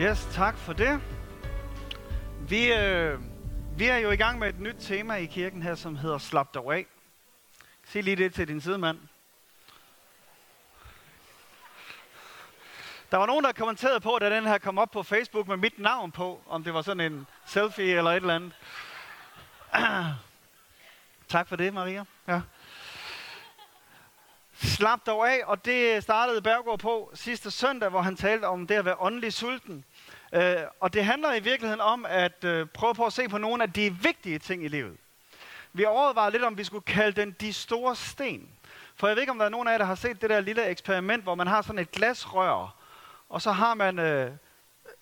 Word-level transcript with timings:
Yes, 0.00 0.28
tak 0.32 0.56
for 0.56 0.72
det. 0.72 1.00
Vi, 2.48 2.72
øh, 2.72 3.20
vi 3.78 3.86
er 3.86 3.96
jo 3.96 4.10
i 4.10 4.16
gang 4.16 4.38
med 4.38 4.48
et 4.48 4.60
nyt 4.60 4.76
tema 4.80 5.14
i 5.14 5.26
kirken 5.26 5.62
her, 5.62 5.74
som 5.74 5.96
hedder 5.96 6.18
Slap 6.18 6.54
dig 6.54 6.62
af. 6.62 6.86
Sig 7.84 8.02
lige 8.02 8.16
det 8.16 8.34
til 8.34 8.48
din 8.48 8.60
sidemand. 8.60 8.98
Der 13.10 13.16
var 13.16 13.26
nogen, 13.26 13.44
der 13.44 13.52
kommenterede 13.52 14.00
på, 14.00 14.18
da 14.20 14.30
den 14.30 14.46
her 14.46 14.58
kom 14.58 14.78
op 14.78 14.90
på 14.90 15.02
Facebook 15.02 15.48
med 15.48 15.56
mit 15.56 15.78
navn 15.78 16.12
på, 16.12 16.42
om 16.46 16.64
det 16.64 16.74
var 16.74 16.82
sådan 16.82 17.12
en 17.12 17.26
selfie 17.46 17.96
eller 17.96 18.10
et 18.10 18.16
eller 18.16 18.34
andet. 18.34 18.52
tak 21.28 21.48
for 21.48 21.56
det, 21.56 21.74
Maria. 21.74 22.04
Ja. 22.28 22.40
Slap 24.62 25.06
dog 25.06 25.30
af, 25.30 25.40
og 25.44 25.64
det 25.64 26.02
startede 26.02 26.42
Bergård 26.42 26.78
på 26.78 27.10
sidste 27.14 27.50
søndag, 27.50 27.88
hvor 27.88 28.00
han 28.00 28.16
talte 28.16 28.44
om 28.44 28.66
det 28.66 28.74
at 28.74 28.84
være 28.84 29.00
åndelig 29.00 29.32
sulten. 29.32 29.84
Øh, 30.32 30.56
og 30.80 30.92
det 30.92 31.04
handler 31.04 31.34
i 31.34 31.40
virkeligheden 31.40 31.80
om 31.80 32.06
at 32.08 32.44
uh, 32.44 32.68
prøve 32.74 32.94
på 32.94 33.06
at 33.06 33.12
se 33.12 33.28
på 33.28 33.38
nogle 33.38 33.62
af 33.62 33.72
de 33.72 33.96
vigtige 34.02 34.38
ting 34.38 34.64
i 34.64 34.68
livet. 34.68 34.96
Vi 35.72 35.84
overvejede 35.84 36.32
lidt, 36.32 36.44
om 36.44 36.58
vi 36.58 36.64
skulle 36.64 36.84
kalde 36.84 37.20
den 37.20 37.36
de 37.40 37.52
store 37.52 37.96
sten. 37.96 38.48
For 38.96 39.06
jeg 39.06 39.16
ved 39.16 39.22
ikke, 39.22 39.30
om 39.30 39.38
der 39.38 39.44
er 39.44 39.50
nogen 39.50 39.68
af 39.68 39.72
jer, 39.72 39.78
der 39.78 39.84
har 39.84 39.94
set 39.94 40.22
det 40.22 40.30
der 40.30 40.40
lille 40.40 40.66
eksperiment, 40.66 41.22
hvor 41.22 41.34
man 41.34 41.46
har 41.46 41.62
sådan 41.62 41.78
et 41.78 41.90
glasrør, 41.90 42.74
og 43.28 43.42
så 43.42 43.52
har 43.52 43.74
man, 43.74 43.98
øh, 43.98 44.30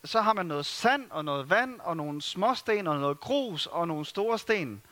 så 0.05 0.20
har 0.20 0.33
man 0.33 0.46
noget 0.46 0.66
sand 0.66 1.10
og 1.10 1.24
noget 1.24 1.50
vand 1.50 1.80
og 1.80 1.97
nogle 1.97 2.22
småsten 2.22 2.86
og 2.86 2.98
noget 2.98 3.20
grus 3.20 3.66
og 3.66 3.88
nogle 3.88 4.05
store 4.05 4.38
sten. 4.38 4.83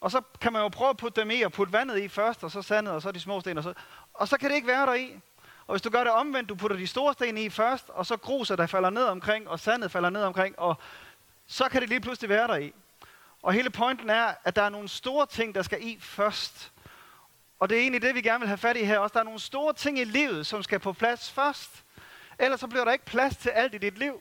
Og 0.00 0.10
så 0.10 0.22
kan 0.40 0.52
man 0.52 0.62
jo 0.62 0.68
prøve 0.68 0.90
at 0.90 0.96
putte 0.96 1.20
dem 1.20 1.30
i 1.30 1.42
og 1.42 1.52
putte 1.52 1.72
vandet 1.72 1.98
i 1.98 2.08
først, 2.08 2.44
og 2.44 2.50
så 2.50 2.62
sandet, 2.62 2.94
og 2.94 3.02
så 3.02 3.12
de 3.12 3.20
små 3.20 3.40
sten, 3.40 3.58
og 3.58 3.64
så, 3.64 3.74
og 4.14 4.28
så 4.28 4.38
kan 4.38 4.48
det 4.50 4.56
ikke 4.56 4.68
være 4.68 4.86
der 4.86 4.94
i. 4.94 5.20
Og 5.66 5.72
hvis 5.72 5.82
du 5.82 5.90
gør 5.90 6.04
det 6.04 6.12
omvendt, 6.12 6.48
du 6.48 6.54
putter 6.54 6.76
de 6.76 6.86
store 6.86 7.12
sten 7.12 7.38
i 7.38 7.50
først, 7.50 7.90
og 7.90 8.06
så 8.06 8.16
gruser, 8.16 8.56
der 8.56 8.66
falder 8.66 8.90
ned 8.90 9.04
omkring, 9.04 9.48
og 9.48 9.60
sandet 9.60 9.90
falder 9.90 10.10
ned 10.10 10.22
omkring, 10.22 10.58
og 10.58 10.76
så 11.46 11.68
kan 11.68 11.80
det 11.80 11.88
lige 11.88 12.00
pludselig 12.00 12.30
være 12.30 12.48
der 12.48 12.56
i. 12.56 12.72
Og 13.42 13.52
hele 13.52 13.70
pointen 13.70 14.10
er, 14.10 14.34
at 14.44 14.56
der 14.56 14.62
er 14.62 14.68
nogle 14.68 14.88
store 14.88 15.26
ting, 15.26 15.54
der 15.54 15.62
skal 15.62 15.86
i 15.86 15.98
først. 16.00 16.72
Og 17.58 17.68
det 17.68 17.76
er 17.76 17.80
egentlig 17.80 18.02
det, 18.02 18.14
vi 18.14 18.22
gerne 18.22 18.40
vil 18.40 18.48
have 18.48 18.58
fat 18.58 18.76
i 18.76 18.84
her 18.84 18.98
også. 18.98 19.12
Der 19.12 19.20
er 19.20 19.24
nogle 19.24 19.40
store 19.40 19.72
ting 19.72 19.98
i 19.98 20.04
livet, 20.04 20.46
som 20.46 20.62
skal 20.62 20.78
på 20.78 20.92
plads 20.92 21.30
først. 21.30 21.84
Ellers 22.38 22.60
så 22.60 22.66
bliver 22.66 22.84
der 22.84 22.92
ikke 22.92 23.04
plads 23.04 23.36
til 23.36 23.48
alt 23.48 23.74
i 23.74 23.78
dit 23.78 23.98
liv. 23.98 24.20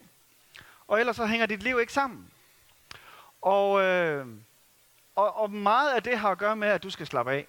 Og 0.87 0.99
ellers 0.99 1.15
så 1.15 1.25
hænger 1.25 1.45
dit 1.45 1.63
liv 1.63 1.79
ikke 1.79 1.93
sammen. 1.93 2.31
Og, 3.41 3.81
øh, 3.81 4.27
og, 5.15 5.37
og 5.37 5.51
meget 5.51 5.93
af 5.93 6.03
det 6.03 6.19
har 6.19 6.31
at 6.31 6.37
gøre 6.37 6.55
med, 6.55 6.67
at 6.67 6.83
du 6.83 6.89
skal 6.89 7.07
slappe 7.07 7.31
af. 7.31 7.47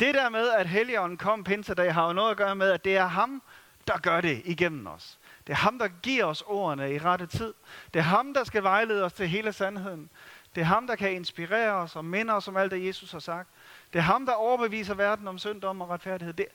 Det 0.00 0.14
der 0.14 0.28
med, 0.28 0.50
at 0.50 0.68
Helligånden 0.68 1.18
kom 1.18 1.44
pinsedag, 1.44 1.94
har 1.94 2.06
jo 2.06 2.12
noget 2.12 2.30
at 2.30 2.36
gøre 2.36 2.56
med, 2.56 2.70
at 2.70 2.84
det 2.84 2.96
er 2.96 3.06
ham, 3.06 3.42
der 3.86 3.98
gør 3.98 4.20
det 4.20 4.42
igennem 4.44 4.86
os. 4.86 5.18
Det 5.46 5.52
er 5.52 5.56
ham, 5.56 5.78
der 5.78 5.88
giver 5.88 6.24
os 6.24 6.42
ordene 6.46 6.94
i 6.94 6.98
rette 6.98 7.26
tid. 7.26 7.54
Det 7.94 8.00
er 8.00 8.04
ham, 8.04 8.34
der 8.34 8.44
skal 8.44 8.62
vejlede 8.62 9.04
os 9.04 9.12
til 9.12 9.28
hele 9.28 9.52
sandheden. 9.52 10.10
Det 10.54 10.60
er 10.60 10.64
ham, 10.64 10.86
der 10.86 10.96
kan 10.96 11.12
inspirere 11.12 11.72
os 11.72 11.96
og 11.96 12.04
minde 12.04 12.32
os 12.32 12.48
om 12.48 12.56
alt 12.56 12.70
det, 12.70 12.86
Jesus 12.86 13.12
har 13.12 13.18
sagt. 13.18 13.48
Det 13.92 13.98
er 13.98 14.02
ham, 14.02 14.26
der 14.26 14.32
overbeviser 14.32 14.94
verden 14.94 15.28
om 15.28 15.38
syndom 15.38 15.80
og 15.80 15.90
retfærdighed. 15.90 16.34
Det, 16.34 16.46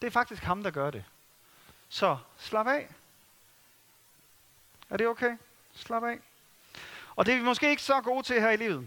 det 0.00 0.06
er 0.06 0.10
faktisk 0.10 0.42
ham, 0.42 0.62
der 0.62 0.70
gør 0.70 0.90
det. 0.90 1.04
Så 1.88 2.16
slap 2.38 2.66
af. 2.66 2.88
Er 4.90 4.96
det 4.96 5.06
okay? 5.06 5.36
Slap 5.74 6.04
af. 6.04 6.18
Og 7.16 7.26
det 7.26 7.34
er 7.34 7.38
vi 7.38 7.44
måske 7.44 7.70
ikke 7.70 7.82
så 7.82 8.00
gode 8.00 8.22
til 8.22 8.40
her 8.40 8.50
i 8.50 8.56
livet. 8.56 8.86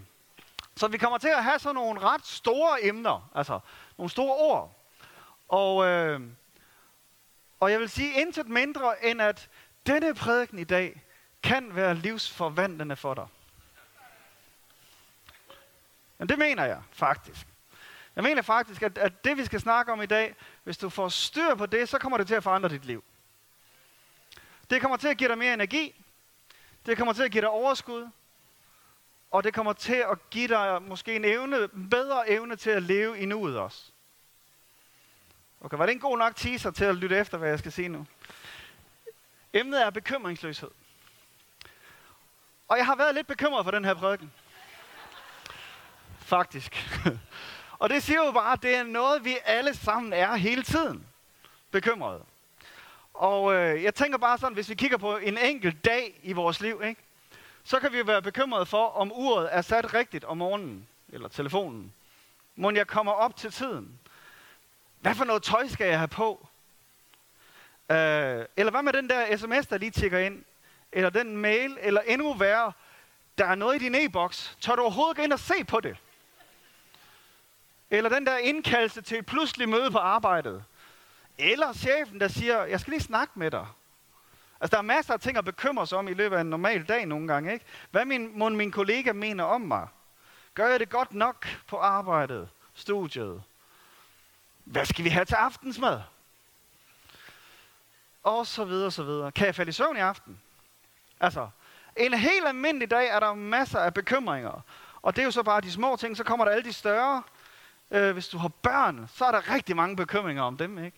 Så 0.75 0.87
vi 0.87 0.97
kommer 0.97 1.17
til 1.17 1.27
at 1.27 1.43
have 1.43 1.59
sådan 1.59 1.75
nogle 1.75 1.99
ret 1.99 2.25
store 2.25 2.83
emner, 2.85 3.29
altså 3.35 3.59
nogle 3.97 4.09
store 4.09 4.35
ord. 4.35 4.85
Og, 5.47 5.85
øh, 5.85 6.21
og 7.59 7.71
jeg 7.71 7.79
vil 7.79 7.89
sige 7.89 8.21
intet 8.21 8.47
mindre 8.47 9.05
end, 9.05 9.21
at 9.21 9.49
denne 9.87 10.15
prædiken 10.15 10.59
i 10.59 10.63
dag 10.63 11.01
kan 11.43 11.75
være 11.75 11.95
livsforvandlende 11.95 12.95
for 12.95 13.13
dig. 13.13 13.27
Men 16.17 16.29
det 16.29 16.39
mener 16.39 16.65
jeg 16.65 16.81
faktisk. 16.91 17.47
Jeg 18.15 18.23
mener 18.23 18.41
faktisk, 18.41 18.81
at, 18.81 18.97
at 18.97 19.25
det 19.25 19.37
vi 19.37 19.45
skal 19.45 19.59
snakke 19.59 19.91
om 19.91 20.01
i 20.01 20.05
dag, 20.05 20.35
hvis 20.63 20.77
du 20.77 20.89
får 20.89 21.09
styr 21.09 21.55
på 21.55 21.65
det, 21.65 21.89
så 21.89 21.97
kommer 21.97 22.17
det 22.17 22.27
til 22.27 22.35
at 22.35 22.43
forandre 22.43 22.69
dit 22.69 22.85
liv. 22.85 23.03
Det 24.69 24.81
kommer 24.81 24.97
til 24.97 25.07
at 25.07 25.17
give 25.17 25.29
dig 25.29 25.37
mere 25.37 25.53
energi. 25.53 26.03
Det 26.85 26.97
kommer 26.97 27.13
til 27.13 27.23
at 27.23 27.31
give 27.31 27.41
dig 27.41 27.49
overskud. 27.49 28.09
Og 29.31 29.43
det 29.43 29.53
kommer 29.53 29.73
til 29.73 30.05
at 30.11 30.29
give 30.29 30.47
dig 30.47 30.81
måske 30.81 31.15
en 31.15 31.25
evne, 31.25 31.67
bedre 31.67 32.29
evne 32.29 32.55
til 32.55 32.69
at 32.69 32.83
leve 32.83 33.19
i 33.19 33.25
nuet 33.25 33.59
også. 33.59 33.91
Okay, 35.65 35.77
var 35.77 35.85
det 35.85 35.93
en 35.93 35.99
god 35.99 36.17
nok 36.17 36.35
teaser 36.35 36.71
til 36.71 36.85
at 36.85 36.95
lytte 36.95 37.17
efter, 37.17 37.37
hvad 37.37 37.49
jeg 37.49 37.59
skal 37.59 37.71
sige 37.71 37.87
nu? 37.87 38.05
Emnet 39.53 39.81
er 39.81 39.89
bekymringsløshed. 39.89 40.71
Og 42.67 42.77
jeg 42.77 42.85
har 42.85 42.95
været 42.95 43.15
lidt 43.15 43.27
bekymret 43.27 43.63
for 43.63 43.71
den 43.71 43.85
her 43.85 43.93
prædiken. 43.93 44.31
Faktisk. 46.19 47.01
Og 47.79 47.89
det 47.89 48.03
siger 48.03 48.25
jo 48.25 48.31
bare, 48.31 48.53
at 48.53 48.63
det 48.63 48.75
er 48.75 48.83
noget, 48.83 49.25
vi 49.25 49.37
alle 49.45 49.73
sammen 49.73 50.13
er 50.13 50.35
hele 50.35 50.63
tiden 50.63 51.07
bekymrede. 51.71 52.23
Og 53.13 53.53
øh, 53.53 53.83
jeg 53.83 53.95
tænker 53.95 54.17
bare 54.17 54.37
sådan, 54.37 54.53
hvis 54.53 54.69
vi 54.69 54.75
kigger 54.75 54.97
på 54.97 55.17
en 55.17 55.37
enkelt 55.37 55.85
dag 55.85 56.19
i 56.23 56.33
vores 56.33 56.61
liv, 56.61 56.81
ikke? 56.83 57.01
så 57.63 57.79
kan 57.79 57.93
vi 57.93 58.07
være 58.07 58.21
bekymrede 58.21 58.65
for, 58.65 58.87
om 58.87 59.11
uret 59.11 59.49
er 59.51 59.61
sat 59.61 59.93
rigtigt 59.93 60.23
om 60.23 60.37
morgenen, 60.37 60.87
eller 61.09 61.27
telefonen. 61.27 61.93
Må 62.55 62.71
jeg 62.71 62.87
kommer 62.87 63.11
op 63.11 63.35
til 63.35 63.51
tiden? 63.51 63.99
Hvad 65.05 65.15
for 65.15 65.25
noget 65.25 65.43
tøj 65.43 65.67
skal 65.67 65.87
jeg 65.87 65.97
have 65.97 66.07
på? 66.07 66.47
Øh, 67.91 68.45
eller 68.57 68.71
hvad 68.71 68.83
med 68.83 68.93
den 68.93 69.09
der 69.09 69.37
sms, 69.37 69.67
der 69.67 69.77
lige 69.77 69.91
tigger 69.91 70.19
ind? 70.19 70.43
Eller 70.91 71.09
den 71.09 71.37
mail, 71.37 71.77
eller 71.81 72.01
endnu 72.01 72.33
værre, 72.33 72.71
der 73.37 73.45
er 73.45 73.55
noget 73.55 73.75
i 73.75 73.79
din 73.79 73.95
e-boks. 73.95 74.57
Tør 74.61 74.75
du 74.75 74.81
overhovedet 74.81 75.17
gå 75.17 75.23
ind 75.23 75.33
og 75.33 75.39
se 75.39 75.63
på 75.67 75.79
det? 75.79 75.97
Eller 77.89 78.09
den 78.09 78.25
der 78.25 78.37
indkaldelse 78.37 79.01
til 79.01 79.17
et 79.17 79.25
pludseligt 79.25 79.69
møde 79.69 79.91
på 79.91 79.97
arbejdet. 79.97 80.63
Eller 81.37 81.73
chefen, 81.73 82.19
der 82.19 82.27
siger, 82.27 82.65
jeg 82.65 82.79
skal 82.79 82.91
lige 82.91 83.03
snakke 83.03 83.39
med 83.39 83.51
dig. 83.51 83.67
Altså, 84.61 84.71
der 84.71 84.77
er 84.77 84.85
masser 84.85 85.13
af 85.13 85.19
ting 85.19 85.37
at 85.37 85.45
bekymre 85.45 85.87
sig 85.87 85.97
om 85.97 86.07
i 86.07 86.13
løbet 86.13 86.37
af 86.37 86.41
en 86.41 86.49
normal 86.49 86.83
dag 86.83 87.05
nogle 87.05 87.27
gange, 87.27 87.53
ikke? 87.53 87.65
Hvad 87.91 88.05
min, 88.05 88.39
må 88.39 88.49
min 88.49 88.71
kollega 88.71 89.13
mener 89.13 89.43
om 89.43 89.61
mig? 89.61 89.87
Gør 90.53 90.67
jeg 90.67 90.79
det 90.79 90.89
godt 90.89 91.13
nok 91.13 91.47
på 91.67 91.77
arbejdet, 91.77 92.49
studiet? 92.73 93.43
Hvad 94.65 94.85
skal 94.85 95.05
vi 95.05 95.09
have 95.09 95.25
til 95.25 95.35
aftensmad? 95.35 96.01
Og 98.23 98.47
så 98.47 98.65
videre, 98.65 98.91
så 98.91 99.03
videre. 99.03 99.31
Kan 99.31 99.45
jeg 99.45 99.55
falde 99.55 99.69
i 99.69 99.73
søvn 99.73 99.97
i 99.97 99.99
aften? 99.99 100.41
Altså, 101.19 101.49
en 101.95 102.13
helt 102.13 102.47
almindelig 102.47 102.91
dag 102.91 103.07
er 103.07 103.19
der 103.19 103.33
masser 103.33 103.79
af 103.79 103.93
bekymringer. 103.93 104.61
Og 105.01 105.15
det 105.15 105.21
er 105.21 105.25
jo 105.25 105.31
så 105.31 105.43
bare 105.43 105.61
de 105.61 105.71
små 105.71 105.95
ting, 105.95 106.17
så 106.17 106.23
kommer 106.23 106.45
der 106.45 106.51
alle 106.51 106.63
de 106.63 106.73
større. 106.73 107.23
Øh, 107.91 108.13
hvis 108.13 108.27
du 108.27 108.37
har 108.37 108.47
børn, 108.47 109.09
så 109.13 109.25
er 109.25 109.31
der 109.31 109.53
rigtig 109.53 109.75
mange 109.75 109.95
bekymringer 109.95 110.43
om 110.43 110.57
dem, 110.57 110.85
ikke? 110.85 110.97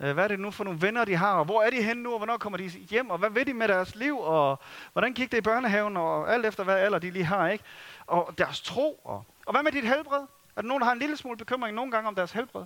Øh, 0.00 0.12
hvad 0.12 0.24
er 0.24 0.28
det 0.28 0.40
nu 0.40 0.50
for 0.50 0.64
nogle 0.64 0.82
venner, 0.82 1.04
de 1.04 1.16
har, 1.16 1.34
og 1.34 1.44
hvor 1.44 1.62
er 1.62 1.70
de 1.70 1.82
henne 1.82 2.02
nu, 2.02 2.12
og 2.12 2.18
hvornår 2.18 2.36
kommer 2.36 2.56
de 2.56 2.68
hjem, 2.68 3.10
og 3.10 3.18
hvad 3.18 3.30
ved 3.30 3.44
de 3.44 3.54
med 3.54 3.68
deres 3.68 3.94
liv, 3.94 4.18
og 4.18 4.58
hvordan 4.92 5.14
gik 5.14 5.32
det 5.32 5.38
i 5.38 5.40
børnehaven, 5.40 5.96
og 5.96 6.34
alt 6.34 6.46
efter 6.46 6.64
hvad 6.64 6.76
alder 6.76 6.98
de 6.98 7.10
lige 7.10 7.24
har, 7.24 7.48
ikke? 7.48 7.64
Og 8.06 8.34
deres 8.38 8.60
tro, 8.60 9.00
og, 9.04 9.24
og 9.46 9.52
hvad 9.52 9.62
med 9.62 9.72
dit 9.72 9.84
helbred? 9.84 10.26
Er 10.56 10.60
der 10.60 10.68
nogen, 10.68 10.80
der 10.80 10.84
har 10.84 10.92
en 10.92 10.98
lille 10.98 11.16
smule 11.16 11.36
bekymring 11.36 11.74
nogle 11.74 11.90
gange 11.90 12.08
om 12.08 12.14
deres 12.14 12.32
helbred? 12.32 12.64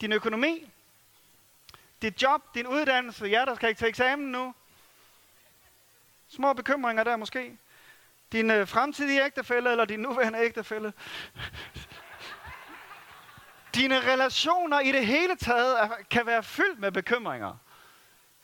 Din 0.00 0.12
økonomi? 0.12 0.70
Dit 2.02 2.22
job? 2.22 2.54
Din 2.54 2.66
uddannelse? 2.66 3.26
jer 3.26 3.44
der 3.44 3.54
skal 3.54 3.68
ikke 3.68 3.78
til 3.78 3.88
eksamen 3.88 4.32
nu? 4.32 4.54
Små 6.28 6.52
bekymringer 6.52 7.04
der 7.04 7.16
måske? 7.16 7.58
Din 8.32 8.50
øh, 8.50 8.68
fremtidige 8.68 9.24
ægtefælle, 9.24 9.70
eller 9.70 9.84
din 9.84 10.00
nuværende 10.00 10.38
ægtefælle? 10.38 10.92
Dine 13.74 14.00
relationer 14.00 14.80
i 14.80 14.92
det 14.92 15.06
hele 15.06 15.36
taget 15.36 15.82
er, 15.82 15.88
kan 16.10 16.26
være 16.26 16.42
fyldt 16.42 16.78
med 16.78 16.92
bekymringer. 16.92 17.56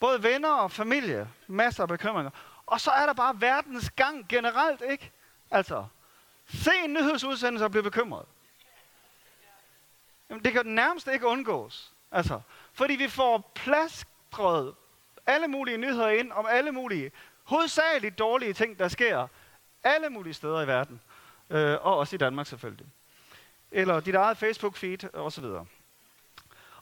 Både 0.00 0.22
venner 0.22 0.53
og 0.53 0.71
familie. 0.71 1.28
Masser 1.47 1.82
af 1.82 1.89
bekymringer. 1.89 2.30
Og 2.66 2.80
så 2.80 2.91
er 2.91 3.07
der 3.07 3.12
bare 3.12 3.41
verdens 3.41 3.91
gang 3.91 4.28
generelt, 4.28 4.83
ikke? 4.91 5.12
Altså, 5.50 5.86
se 6.48 6.71
en 6.84 6.92
nyhedsudsendelse 6.92 7.65
og 7.65 7.71
blive 7.71 7.83
bekymret. 7.83 8.27
Jamen, 10.30 10.44
det 10.44 10.53
kan 10.53 10.66
nærmest 10.66 11.09
ikke 11.09 11.26
undgås. 11.26 11.92
Altså, 12.10 12.41
fordi 12.72 12.94
vi 12.94 13.09
får 13.09 13.53
plaskret 13.54 14.74
alle 15.26 15.48
mulige 15.48 15.78
nyheder 15.78 16.09
ind 16.09 16.32
om 16.32 16.47
alle 16.50 16.72
mulige, 16.72 17.12
hovedsageligt 17.44 18.18
dårlige 18.18 18.53
ting, 18.53 18.78
der 18.78 18.88
sker 18.88 19.26
alle 19.84 20.10
mulige 20.10 20.34
steder 20.34 20.62
i 20.62 20.66
verden. 20.66 21.00
Øh, 21.50 21.76
og 21.80 21.98
også 21.98 22.16
i 22.16 22.18
Danmark 22.18 22.47
selvfølgelig 22.47 22.86
eller 23.74 24.00
dit 24.00 24.15
eget 24.15 24.36
Facebook-feed 24.42 25.16
osv. 25.16 25.44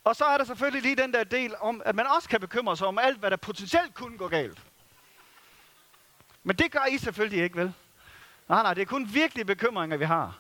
Og 0.05 0.17
så 0.17 0.25
er 0.25 0.39
der 0.39 0.45
selvfølgelig 0.45 0.83
lige 0.83 0.97
den 0.97 1.13
der 1.13 1.25
del 1.25 1.55
om, 1.61 1.83
at 1.85 1.95
man 1.95 2.07
også 2.07 2.29
kan 2.29 2.41
bekymre 2.41 2.77
sig 2.77 2.87
om 2.87 2.99
alt, 2.99 3.19
hvad 3.19 3.31
der 3.31 3.37
potentielt 3.37 3.95
kunne 3.95 4.19
gå 4.19 4.29
galt. 4.29 4.63
Men 6.43 6.57
det 6.57 6.73
gør 6.73 6.85
I 6.91 6.99
selvfølgelig 6.99 7.45
ikke, 7.45 7.57
vel? 7.57 7.73
Nej, 8.49 8.63
nej, 8.63 8.75
det 8.75 8.81
er 8.83 8.87
kun 8.87 9.15
virkelige 9.15 9.45
bekymringer, 9.45 9.97
vi 9.97 10.05
har. 10.05 10.39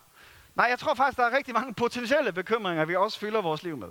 Nej, 0.54 0.66
jeg 0.66 0.78
tror 0.78 0.94
faktisk, 0.94 1.18
der 1.18 1.26
er 1.26 1.36
rigtig 1.36 1.54
mange 1.54 1.74
potentielle 1.74 2.32
bekymringer, 2.32 2.84
vi 2.84 2.96
også 2.96 3.18
fylder 3.18 3.42
vores 3.42 3.62
liv 3.62 3.76
med. 3.76 3.88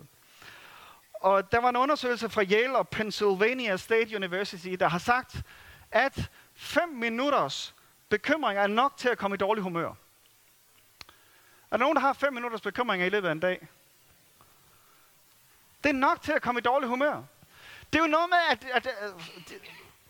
Og 1.13 1.51
der 1.51 1.61
var 1.61 1.69
en 1.69 1.75
undersøgelse 1.75 2.29
fra 2.29 2.43
Yale 2.43 2.77
og 2.77 2.89
Pennsylvania 2.89 3.77
State 3.77 4.15
University, 4.15 4.69
der 4.79 4.87
har 4.87 4.99
sagt, 4.99 5.43
at 5.91 6.29
5 6.53 6.89
minutters 6.89 7.75
bekymring 8.09 8.59
er 8.59 8.67
nok 8.67 8.97
til 8.97 9.09
at 9.09 9.17
komme 9.17 9.35
i 9.35 9.37
dårlig 9.37 9.63
humør. 9.63 9.89
Er 11.71 11.77
der 11.77 11.77
nogen, 11.77 11.95
der 11.95 12.01
har 12.01 12.13
5 12.13 12.33
minutters 12.33 12.61
bekymringer 12.61 13.05
i 13.05 13.09
løbet 13.09 13.27
af 13.27 13.31
en 13.31 13.39
dag? 13.39 13.67
Det 15.83 15.89
er 15.89 15.93
nok 15.93 16.21
til 16.21 16.31
at 16.31 16.41
komme 16.41 16.59
i 16.59 16.61
dårlig 16.61 16.89
humør. 16.89 17.23
Det 17.93 17.99
er 17.99 18.03
jo 18.03 18.09
noget 18.09 18.29
med, 18.29 18.37
at, 18.49 18.65
at, 18.73 18.87
at 18.87 19.13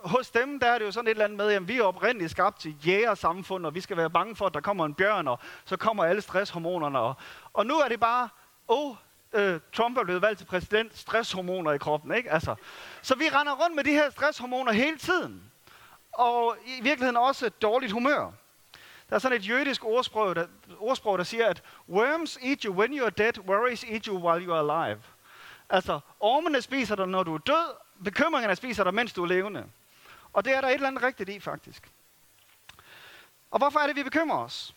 hos 0.04 0.30
dem, 0.30 0.60
der 0.60 0.68
er 0.68 0.78
det 0.78 0.86
jo 0.86 0.92
sådan 0.92 1.08
et 1.08 1.12
eller 1.12 1.26
andet 1.26 1.38
med, 1.38 1.52
at 1.52 1.68
vi 1.68 1.78
er 1.78 1.84
oprindeligt 1.84 2.32
skabt 2.32 2.60
til 2.60 2.76
jægersamfund, 2.88 3.66
og 3.66 3.76
vi 3.76 3.82
skal 3.82 3.98
være 3.98 4.10
bange 4.10 4.36
for, 4.36 4.46
at 4.46 4.54
der 4.54 4.62
kommer 4.62 4.86
en 4.86 4.94
bjørn, 4.94 5.28
og 5.28 5.40
så 5.66 5.78
kommer 5.78 6.04
alle 6.04 6.22
stresshormonerne. 6.22 7.00
Og, 7.00 7.14
og 7.54 7.66
nu 7.66 7.74
er 7.76 7.88
det 7.88 8.00
bare, 8.00 8.30
åh, 8.68 8.90
oh, 8.90 8.96
øh, 9.34 9.60
Trump 9.74 9.98
er 9.98 10.04
blevet 10.04 10.22
valgt 10.22 10.38
til 10.38 10.46
præsident, 10.46 10.98
stresshormoner 10.98 11.72
i 11.72 11.78
kroppen, 11.78 12.16
ikke? 12.16 12.32
Altså, 12.32 12.56
så 13.02 13.16
vi 13.16 13.30
render 13.30 13.54
rundt 13.54 13.76
med 13.76 13.84
de 13.84 13.92
her 13.92 14.10
stresshormoner 14.10 14.72
hele 14.72 14.98
tiden. 14.98 15.44
Og 16.12 16.56
i 16.66 16.82
virkeligheden 16.82 17.18
også 17.18 17.46
et 17.46 17.62
dårligt 17.62 17.92
humør. 17.92 18.32
Der 19.10 19.16
er 19.16 19.20
sådan 19.20 19.38
et 19.38 19.50
jødisk 19.50 19.86
ordsprog 19.86 20.36
der, 20.36 20.46
ordsprog, 20.80 21.18
der 21.18 21.24
siger, 21.24 21.48
at 21.48 21.64
worms 21.90 22.38
eat 22.44 22.64
you 22.64 22.74
when 22.74 22.98
you 22.98 23.06
are 23.06 23.12
dead, 23.18 23.40
worries 23.40 23.84
eat 23.84 24.06
you 24.06 24.30
while 24.30 24.46
you 24.46 24.54
are 24.54 24.86
alive. 24.86 25.02
Altså, 25.70 26.00
ormene 26.20 26.62
spiser 26.62 26.96
dig, 26.96 27.08
når 27.08 27.24
du 27.24 27.34
er 27.34 27.38
død, 27.38 27.76
bekymringerne 28.04 28.56
spiser 28.56 28.84
dig, 28.84 28.94
mens 28.94 29.14
du 29.14 29.24
er 29.24 29.28
levende. 29.28 29.66
Og 30.34 30.46
det 30.46 30.54
er 30.54 30.62
der 30.62 30.68
et 30.68 30.74
eller 30.74 30.88
andet 30.88 31.04
rigtigt 31.04 31.30
i, 31.30 31.40
faktisk. 31.40 31.92
Og 33.52 33.58
hvorfor 33.58 33.80
er 33.80 33.88
det, 33.88 33.96
vi 33.96 34.04
bekymrer 34.04 34.38
os? 34.38 34.76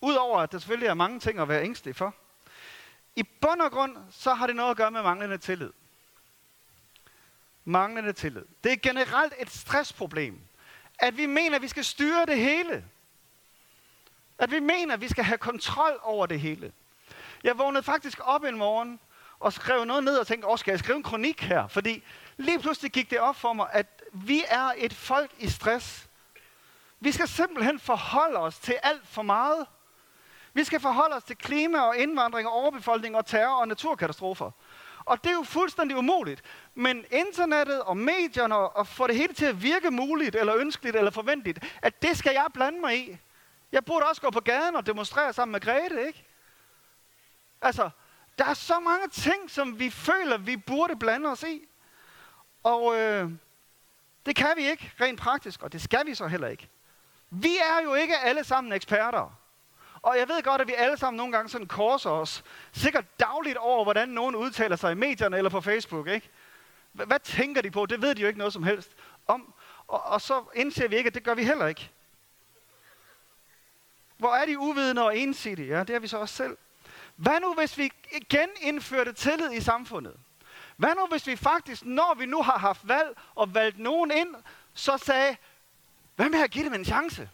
Udover 0.00 0.38
at 0.38 0.52
der 0.52 0.58
selvfølgelig 0.58 0.88
er 0.88 0.94
mange 0.94 1.20
ting 1.20 1.38
at 1.38 1.48
være 1.48 1.62
ængstelig 1.62 1.96
for. 1.96 2.14
I 3.16 3.22
bund 3.22 3.60
og 3.62 3.70
grund, 3.70 3.96
så 4.10 4.34
har 4.34 4.46
det 4.46 4.56
noget 4.56 4.70
at 4.70 4.76
gøre 4.76 4.90
med 4.90 5.02
manglende 5.02 5.38
tillid. 5.38 5.72
Manglende 7.64 8.12
tillid. 8.12 8.44
Det 8.64 8.72
er 8.72 8.76
generelt 8.76 9.34
et 9.38 9.50
stressproblem. 9.50 10.40
At 10.98 11.16
vi 11.16 11.26
mener, 11.26 11.56
at 11.56 11.62
vi 11.62 11.68
skal 11.68 11.84
styre 11.84 12.26
det 12.26 12.38
hele. 12.38 12.84
At 14.38 14.50
vi 14.50 14.60
mener, 14.60 14.94
at 14.94 15.00
vi 15.00 15.08
skal 15.08 15.24
have 15.24 15.38
kontrol 15.38 16.00
over 16.02 16.26
det 16.26 16.40
hele. 16.40 16.72
Jeg 17.44 17.58
vågnede 17.58 17.82
faktisk 17.82 18.18
op 18.22 18.44
en 18.44 18.58
morgen 18.58 19.00
og 19.38 19.52
skrev 19.52 19.84
noget 19.84 20.04
ned 20.04 20.18
og 20.18 20.26
tænkte, 20.26 20.48
åh, 20.48 20.58
skal 20.58 20.72
jeg 20.72 20.78
skrive 20.78 20.96
en 20.96 21.02
kronik 21.02 21.42
her? 21.42 21.68
Fordi 21.68 22.02
lige 22.36 22.58
pludselig 22.60 22.92
gik 22.92 23.10
det 23.10 23.20
op 23.20 23.36
for 23.36 23.52
mig, 23.52 23.68
at 23.72 23.97
vi 24.12 24.44
er 24.48 24.72
et 24.76 24.94
folk 24.94 25.30
i 25.38 25.48
stress. 25.48 26.08
Vi 27.00 27.12
skal 27.12 27.28
simpelthen 27.28 27.78
forholde 27.78 28.38
os 28.38 28.58
til 28.58 28.78
alt 28.82 29.08
for 29.08 29.22
meget. 29.22 29.66
Vi 30.52 30.64
skal 30.64 30.80
forholde 30.80 31.16
os 31.16 31.24
til 31.24 31.36
klima 31.36 31.80
og 31.80 31.96
indvandring 31.96 32.48
og 32.48 32.54
overbefolkning 32.54 33.16
og 33.16 33.26
terror 33.26 33.60
og 33.60 33.68
naturkatastrofer. 33.68 34.50
Og 35.04 35.24
det 35.24 35.30
er 35.30 35.34
jo 35.34 35.42
fuldstændig 35.42 35.96
umuligt. 35.96 36.42
Men 36.74 37.04
internettet 37.10 37.82
og 37.82 37.96
medierne 37.96 38.56
og 38.56 38.86
få 38.86 39.06
det 39.06 39.16
hele 39.16 39.32
til 39.32 39.44
at 39.44 39.62
virke 39.62 39.90
muligt, 39.90 40.36
eller 40.36 40.56
ønskeligt, 40.56 40.96
eller 40.96 41.10
forventeligt, 41.10 41.58
at 41.82 42.02
det 42.02 42.16
skal 42.16 42.32
jeg 42.32 42.46
blande 42.54 42.80
mig 42.80 42.98
i. 42.98 43.18
Jeg 43.72 43.84
burde 43.84 44.06
også 44.06 44.22
gå 44.22 44.30
på 44.30 44.40
gaden 44.40 44.76
og 44.76 44.86
demonstrere 44.86 45.32
sammen 45.32 45.52
med 45.52 45.60
Grete, 45.60 46.06
ikke? 46.06 46.24
Altså, 47.62 47.90
der 48.38 48.44
er 48.44 48.54
så 48.54 48.80
mange 48.80 49.08
ting, 49.08 49.50
som 49.50 49.78
vi 49.78 49.90
føler, 49.90 50.38
vi 50.38 50.56
burde 50.56 50.96
blande 50.96 51.28
os 51.28 51.42
i. 51.42 51.68
Og 52.62 52.96
øh, 52.96 53.30
det 54.28 54.36
kan 54.36 54.52
vi 54.56 54.70
ikke 54.70 54.92
rent 55.00 55.20
praktisk, 55.20 55.62
og 55.62 55.72
det 55.72 55.82
skal 55.82 56.06
vi 56.06 56.14
så 56.14 56.26
heller 56.26 56.48
ikke. 56.48 56.68
Vi 57.30 57.56
er 57.56 57.82
jo 57.84 57.94
ikke 57.94 58.18
alle 58.18 58.44
sammen 58.44 58.72
eksperter. 58.72 59.38
Og 60.02 60.18
jeg 60.18 60.28
ved 60.28 60.42
godt, 60.42 60.60
at 60.60 60.68
vi 60.68 60.74
alle 60.76 60.96
sammen 60.96 61.16
nogle 61.16 61.32
gange 61.32 61.48
sådan 61.48 61.66
korser 61.66 62.10
os, 62.10 62.44
sikkert 62.72 63.20
dagligt 63.20 63.56
over, 63.56 63.84
hvordan 63.84 64.08
nogen 64.08 64.34
udtaler 64.34 64.76
sig 64.76 64.92
i 64.92 64.94
medierne 64.94 65.36
eller 65.36 65.50
på 65.50 65.60
Facebook. 65.60 66.08
Ikke? 66.08 66.30
Hvad 66.92 67.20
tænker 67.20 67.62
de 67.62 67.70
på? 67.70 67.86
Det 67.86 68.02
ved 68.02 68.14
de 68.14 68.20
jo 68.20 68.26
ikke 68.26 68.38
noget 68.38 68.52
som 68.52 68.62
helst 68.62 68.92
om. 69.26 69.54
Og, 69.88 70.02
og 70.02 70.20
så 70.20 70.44
indser 70.54 70.88
vi 70.88 70.96
ikke, 70.96 71.08
at 71.08 71.14
det 71.14 71.24
gør 71.24 71.34
vi 71.34 71.44
heller 71.44 71.66
ikke. 71.66 71.90
Hvor 74.16 74.34
er 74.34 74.46
de 74.46 74.58
uvidende 74.58 75.04
og 75.04 75.18
ensidige? 75.18 75.76
Ja, 75.76 75.84
det 75.84 75.94
er 75.94 75.98
vi 75.98 76.06
så 76.06 76.18
også 76.18 76.34
selv. 76.34 76.56
Hvad 77.16 77.40
nu, 77.40 77.54
hvis 77.54 77.78
vi 77.78 77.90
igen 78.12 78.48
indførte 78.60 79.12
tillid 79.12 79.52
i 79.52 79.60
samfundet? 79.60 80.16
Hvad 80.78 80.94
nu, 80.94 81.06
hvis 81.06 81.26
vi 81.26 81.36
faktisk, 81.36 81.84
når 81.84 82.14
vi 82.18 82.26
nu 82.26 82.42
har 82.42 82.58
haft 82.58 82.88
valg 82.88 83.16
og 83.34 83.54
valgt 83.54 83.78
nogen 83.78 84.10
ind, 84.10 84.34
så 84.74 84.96
sagde, 84.96 85.36
hvad 86.16 86.28
med 86.28 86.42
at 86.42 86.50
give 86.50 86.64
dem 86.64 86.74
en 86.74 86.84
chance? 86.84 87.28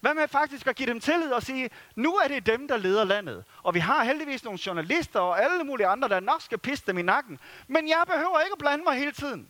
Hvad 0.00 0.14
med 0.14 0.28
faktisk 0.28 0.66
at 0.66 0.76
give 0.76 0.88
dem 0.88 1.00
tillid 1.00 1.32
og 1.32 1.42
sige, 1.42 1.70
nu 1.94 2.16
er 2.16 2.28
det 2.28 2.46
dem, 2.46 2.68
der 2.68 2.76
leder 2.76 3.04
landet. 3.04 3.44
Og 3.62 3.74
vi 3.74 3.78
har 3.78 4.04
heldigvis 4.04 4.44
nogle 4.44 4.58
journalister 4.66 5.20
og 5.20 5.42
alle 5.42 5.64
mulige 5.64 5.86
andre, 5.86 6.08
der 6.08 6.20
nok 6.20 6.42
skal 6.42 6.58
pisse 6.58 6.84
dem 6.86 6.98
i 6.98 7.02
nakken. 7.02 7.40
Men 7.68 7.88
jeg 7.88 8.02
behøver 8.06 8.40
ikke 8.40 8.52
at 8.52 8.58
blande 8.58 8.84
mig 8.84 8.96
hele 8.96 9.12
tiden. 9.12 9.48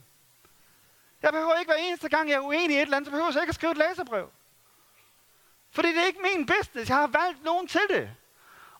Jeg 1.22 1.32
behøver 1.32 1.54
ikke 1.54 1.72
hver 1.72 1.80
eneste 1.80 2.08
gang, 2.08 2.28
jeg 2.28 2.36
er 2.36 2.40
uenig 2.40 2.76
i 2.76 2.78
et 2.78 2.82
eller 2.82 2.96
andet, 2.96 3.06
så 3.06 3.10
behøver 3.10 3.30
jeg 3.32 3.42
ikke 3.42 3.50
at 3.50 3.54
skrive 3.54 3.72
et 3.72 3.78
læserbrev. 3.78 4.30
Fordi 5.70 5.88
det 5.88 5.98
er 5.98 6.06
ikke 6.06 6.22
min 6.34 6.46
business. 6.46 6.90
Jeg 6.90 6.96
har 6.96 7.06
valgt 7.06 7.44
nogen 7.44 7.68
til 7.68 7.86
det. 7.90 8.10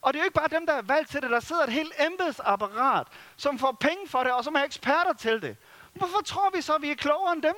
Og 0.02 0.12
det 0.12 0.18
er 0.18 0.22
jo 0.22 0.24
ikke 0.24 0.34
bare 0.34 0.48
dem, 0.48 0.66
der 0.66 0.72
er 0.72 0.82
valgt 0.82 1.10
til 1.10 1.22
det. 1.22 1.30
Der 1.30 1.40
sidder 1.40 1.62
et 1.62 1.72
helt 1.72 1.92
embedsapparat, 1.98 3.06
som 3.36 3.58
får 3.58 3.72
penge 3.72 4.08
for 4.08 4.22
det, 4.22 4.32
og 4.32 4.44
som 4.44 4.54
er 4.54 4.62
eksperter 4.64 5.12
til 5.12 5.42
det. 5.42 5.56
Hvorfor 5.92 6.20
tror 6.20 6.50
vi 6.50 6.60
så, 6.60 6.74
at 6.74 6.82
vi 6.82 6.90
er 6.90 6.94
klogere 6.94 7.32
end 7.32 7.42
dem? 7.42 7.54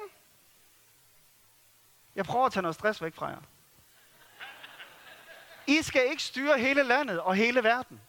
Jeg 2.14 2.24
prøver 2.24 2.46
at 2.46 2.52
tage 2.52 2.62
noget 2.62 2.74
stress 2.74 3.02
væk 3.02 3.14
fra 3.14 3.26
jer. 3.26 3.40
I 5.66 5.82
skal 5.82 6.10
ikke 6.10 6.22
styre 6.22 6.58
hele 6.58 6.82
landet 6.82 7.20
og 7.20 7.34
hele 7.34 7.64
verden. 7.64 8.00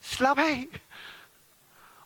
Slap 0.00 0.38
af. 0.38 0.66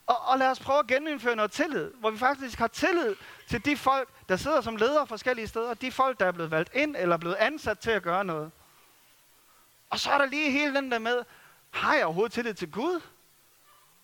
Og, 0.07 0.17
og 0.27 0.37
lad 0.37 0.47
os 0.47 0.59
prøve 0.59 0.79
at 0.79 0.87
genindføre 0.87 1.35
noget 1.35 1.51
tillid, 1.51 1.91
hvor 1.93 2.09
vi 2.09 2.17
faktisk 2.17 2.59
har 2.59 2.67
tillid 2.67 3.15
til 3.47 3.65
de 3.65 3.77
folk, 3.77 4.09
der 4.29 4.37
sidder 4.37 4.61
som 4.61 4.75
ledere 4.75 5.07
forskellige 5.07 5.47
steder, 5.47 5.73
de 5.73 5.91
folk, 5.91 6.19
der 6.19 6.25
er 6.25 6.31
blevet 6.31 6.51
valgt 6.51 6.73
ind 6.73 6.95
eller 6.95 7.17
blevet 7.17 7.35
ansat 7.35 7.79
til 7.79 7.91
at 7.91 8.03
gøre 8.03 8.25
noget. 8.25 8.51
Og 9.89 9.99
så 9.99 10.11
er 10.11 10.17
der 10.17 10.25
lige 10.25 10.51
hele 10.51 10.75
den 10.75 10.91
der 10.91 10.99
med, 10.99 11.23
har 11.71 11.95
jeg 11.95 12.05
overhovedet 12.05 12.33
tillid 12.33 12.53
til 12.53 12.71
Gud? 12.71 13.01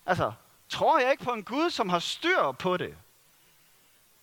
Altså, 0.05 0.33
tror 0.69 0.99
jeg 0.99 1.11
ikke 1.11 1.23
på 1.23 1.33
en 1.33 1.43
Gud, 1.43 1.69
som 1.69 1.89
har 1.89 1.99
styr 1.99 2.51
på 2.51 2.77
det? 2.77 2.97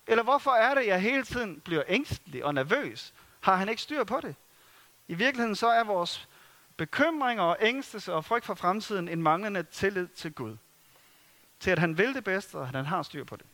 Eller 0.06 0.23
hvorfor 0.23 0.50
er 0.50 0.75
det, 0.75 0.87
jeg 0.87 1.00
hele 1.00 1.25
tiden 1.25 1.61
bliver 1.61 1.82
ængstelig 1.88 2.44
og 2.44 2.55
nervøs? 2.55 3.14
Har 3.41 3.56
han 3.56 3.69
ikke 3.69 3.82
styr 3.82 4.05
på 4.05 4.20
det? 4.20 4.37
I 5.09 5.14
virkeligheden 5.14 5.56
så 5.56 5.69
er 5.69 5.85
vores 5.85 6.29
bekymringer 6.76 7.44
og 7.44 7.56
ængstelse 7.61 8.12
og 8.12 8.25
frygt 8.25 8.44
for 8.44 8.55
fremtiden 8.55 9.08
en 9.08 9.23
manglende 9.23 9.62
tillid 9.62 10.08
til 10.08 10.32
Gud. 10.32 10.56
Til 11.61 11.70
at 11.70 11.79
han 11.79 11.99
vil 11.99 12.15
det 12.15 12.25
bedste, 12.25 12.55
og 12.55 12.62
at 12.62 12.75
han 12.75 12.87
har 12.87 13.03
styr 13.03 13.25
på 13.25 13.37
det. 13.37 13.47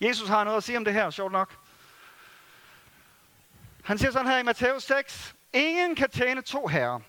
Jesus 0.00 0.28
har 0.28 0.44
noget 0.44 0.56
at 0.56 0.64
sige 0.64 0.78
om 0.78 0.84
det 0.84 0.94
her, 0.94 1.10
sjovt 1.10 1.32
nok. 1.32 1.56
Han 3.84 3.98
siger 3.98 4.10
sådan 4.10 4.26
her 4.26 4.38
i 4.38 4.42
Matthæus 4.42 4.82
6, 4.82 5.34
Ingen 5.52 5.94
kan 5.94 6.10
tjene 6.10 6.42
to 6.42 6.66
herrer. 6.66 7.00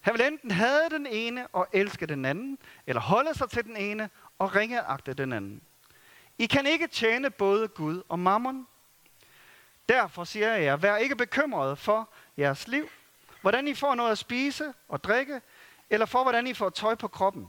Han 0.00 0.14
vil 0.14 0.26
enten 0.26 0.50
have 0.50 0.88
den 0.90 1.06
ene 1.06 1.46
og 1.46 1.68
elske 1.72 2.06
den 2.06 2.24
anden, 2.24 2.58
eller 2.86 3.00
holde 3.00 3.34
sig 3.34 3.50
til 3.50 3.64
den 3.64 3.76
ene 3.76 4.10
og 4.38 4.54
ringeagte 4.54 5.14
den 5.14 5.32
anden. 5.32 5.62
I 6.38 6.46
kan 6.46 6.66
ikke 6.66 6.86
tjene 6.86 7.30
både 7.30 7.68
Gud 7.68 8.02
og 8.08 8.18
mammon. 8.18 8.66
Derfor 9.88 10.24
siger 10.24 10.52
jeg 10.52 10.62
jer, 10.62 10.76
vær 10.76 10.96
ikke 10.96 11.16
bekymret 11.16 11.78
for 11.78 12.08
jeres 12.38 12.68
liv, 12.68 12.88
hvordan 13.40 13.68
I 13.68 13.74
får 13.74 13.94
noget 13.94 14.12
at 14.12 14.18
spise 14.18 14.72
og 14.88 15.04
drikke, 15.04 15.40
eller 15.90 16.06
for 16.06 16.22
hvordan 16.22 16.46
I 16.46 16.54
får 16.54 16.70
tøj 16.70 16.94
på 16.94 17.08
kroppen. 17.08 17.48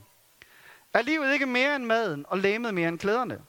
Er 0.92 1.02
livet 1.02 1.32
ikke 1.32 1.46
mere 1.46 1.76
end 1.76 1.84
maden, 1.84 2.24
og 2.28 2.38
læmet 2.38 2.74
mere 2.74 2.88
end 2.88 2.98
klæderne? 2.98 3.42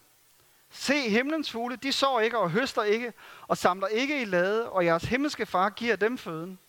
Se 0.69 1.09
himlens 1.09 1.51
fugle, 1.51 1.75
de 1.75 1.91
sår 1.91 2.19
ikke 2.19 2.37
og 2.37 2.51
høster 2.51 2.83
ikke, 2.83 3.13
og 3.47 3.57
samler 3.57 3.87
ikke 3.87 4.21
i 4.21 4.25
lade, 4.25 4.69
og 4.69 4.85
jeres 4.85 5.03
himmelske 5.03 5.45
far 5.45 5.69
giver 5.69 5.95
dem 5.95 6.17
føden. 6.17 6.59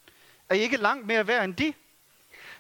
Er 0.51 0.55
I 0.55 0.59
ikke 0.59 0.77
langt 0.77 1.07
mere 1.07 1.27
værd 1.27 1.45
end 1.45 1.55
de? 1.55 1.75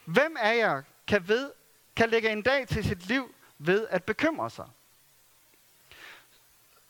Hvem 0.04 0.36
af 0.40 0.56
jer 0.56 0.82
kan, 1.06 1.28
ved, 1.28 1.50
kan 1.96 2.10
lægge 2.10 2.30
en 2.30 2.42
dag 2.42 2.68
til 2.68 2.84
sit 2.84 3.06
liv 3.06 3.34
ved 3.58 3.86
at 3.90 4.04
bekymre 4.04 4.50
sig? 4.50 4.66